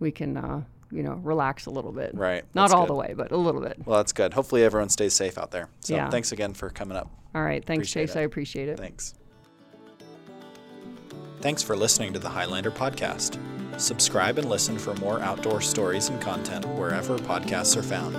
we 0.00 0.10
can, 0.10 0.36
uh, 0.38 0.62
you 0.90 1.02
know, 1.02 1.20
relax 1.22 1.66
a 1.66 1.70
little 1.70 1.92
bit. 1.92 2.14
Right. 2.14 2.44
Not 2.54 2.72
all 2.72 2.82
good. 2.84 2.90
the 2.90 2.94
way, 2.94 3.14
but 3.16 3.30
a 3.30 3.36
little 3.36 3.60
bit. 3.60 3.76
Well, 3.84 3.98
that's 3.98 4.12
good. 4.12 4.32
Hopefully, 4.32 4.64
everyone 4.64 4.88
stays 4.88 5.12
safe 5.14 5.36
out 5.38 5.50
there. 5.50 5.68
So, 5.80 5.94
Yeah. 5.94 6.08
thanks 6.10 6.32
again 6.32 6.54
for 6.54 6.70
coming 6.70 6.96
up. 6.96 7.10
All 7.34 7.42
right. 7.42 7.64
Thanks, 7.64 7.88
Appreciate 7.90 8.06
Chase. 8.08 8.16
it. 8.16 8.18
I 8.20 8.22
appreciate 8.22 8.68
it. 8.68 8.78
Thanks. 8.78 9.14
Thanks 11.40 11.62
for 11.62 11.76
listening 11.76 12.12
to 12.12 12.18
the 12.18 12.28
Highlander 12.28 12.70
Podcast. 12.70 13.38
Subscribe 13.80 14.38
and 14.38 14.48
listen 14.48 14.78
for 14.78 14.94
more 14.96 15.20
outdoor 15.20 15.60
stories 15.60 16.08
and 16.08 16.20
content 16.20 16.66
wherever 16.68 17.18
podcasts 17.18 17.76
are 17.76 17.82
found 17.82 18.14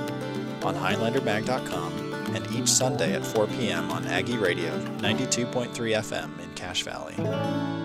on 0.63 0.76
HighlanderMag.com 0.76 2.03
and 2.36 2.50
each 2.52 2.67
Sunday 2.67 3.13
at 3.13 3.26
4 3.26 3.48
p.m. 3.48 3.91
on 3.91 4.06
Aggie 4.06 4.38
Radio 4.38 4.78
92.3 4.98 5.69
FM 5.72 6.39
in 6.39 6.54
Cache 6.56 6.84
Valley. 6.84 7.83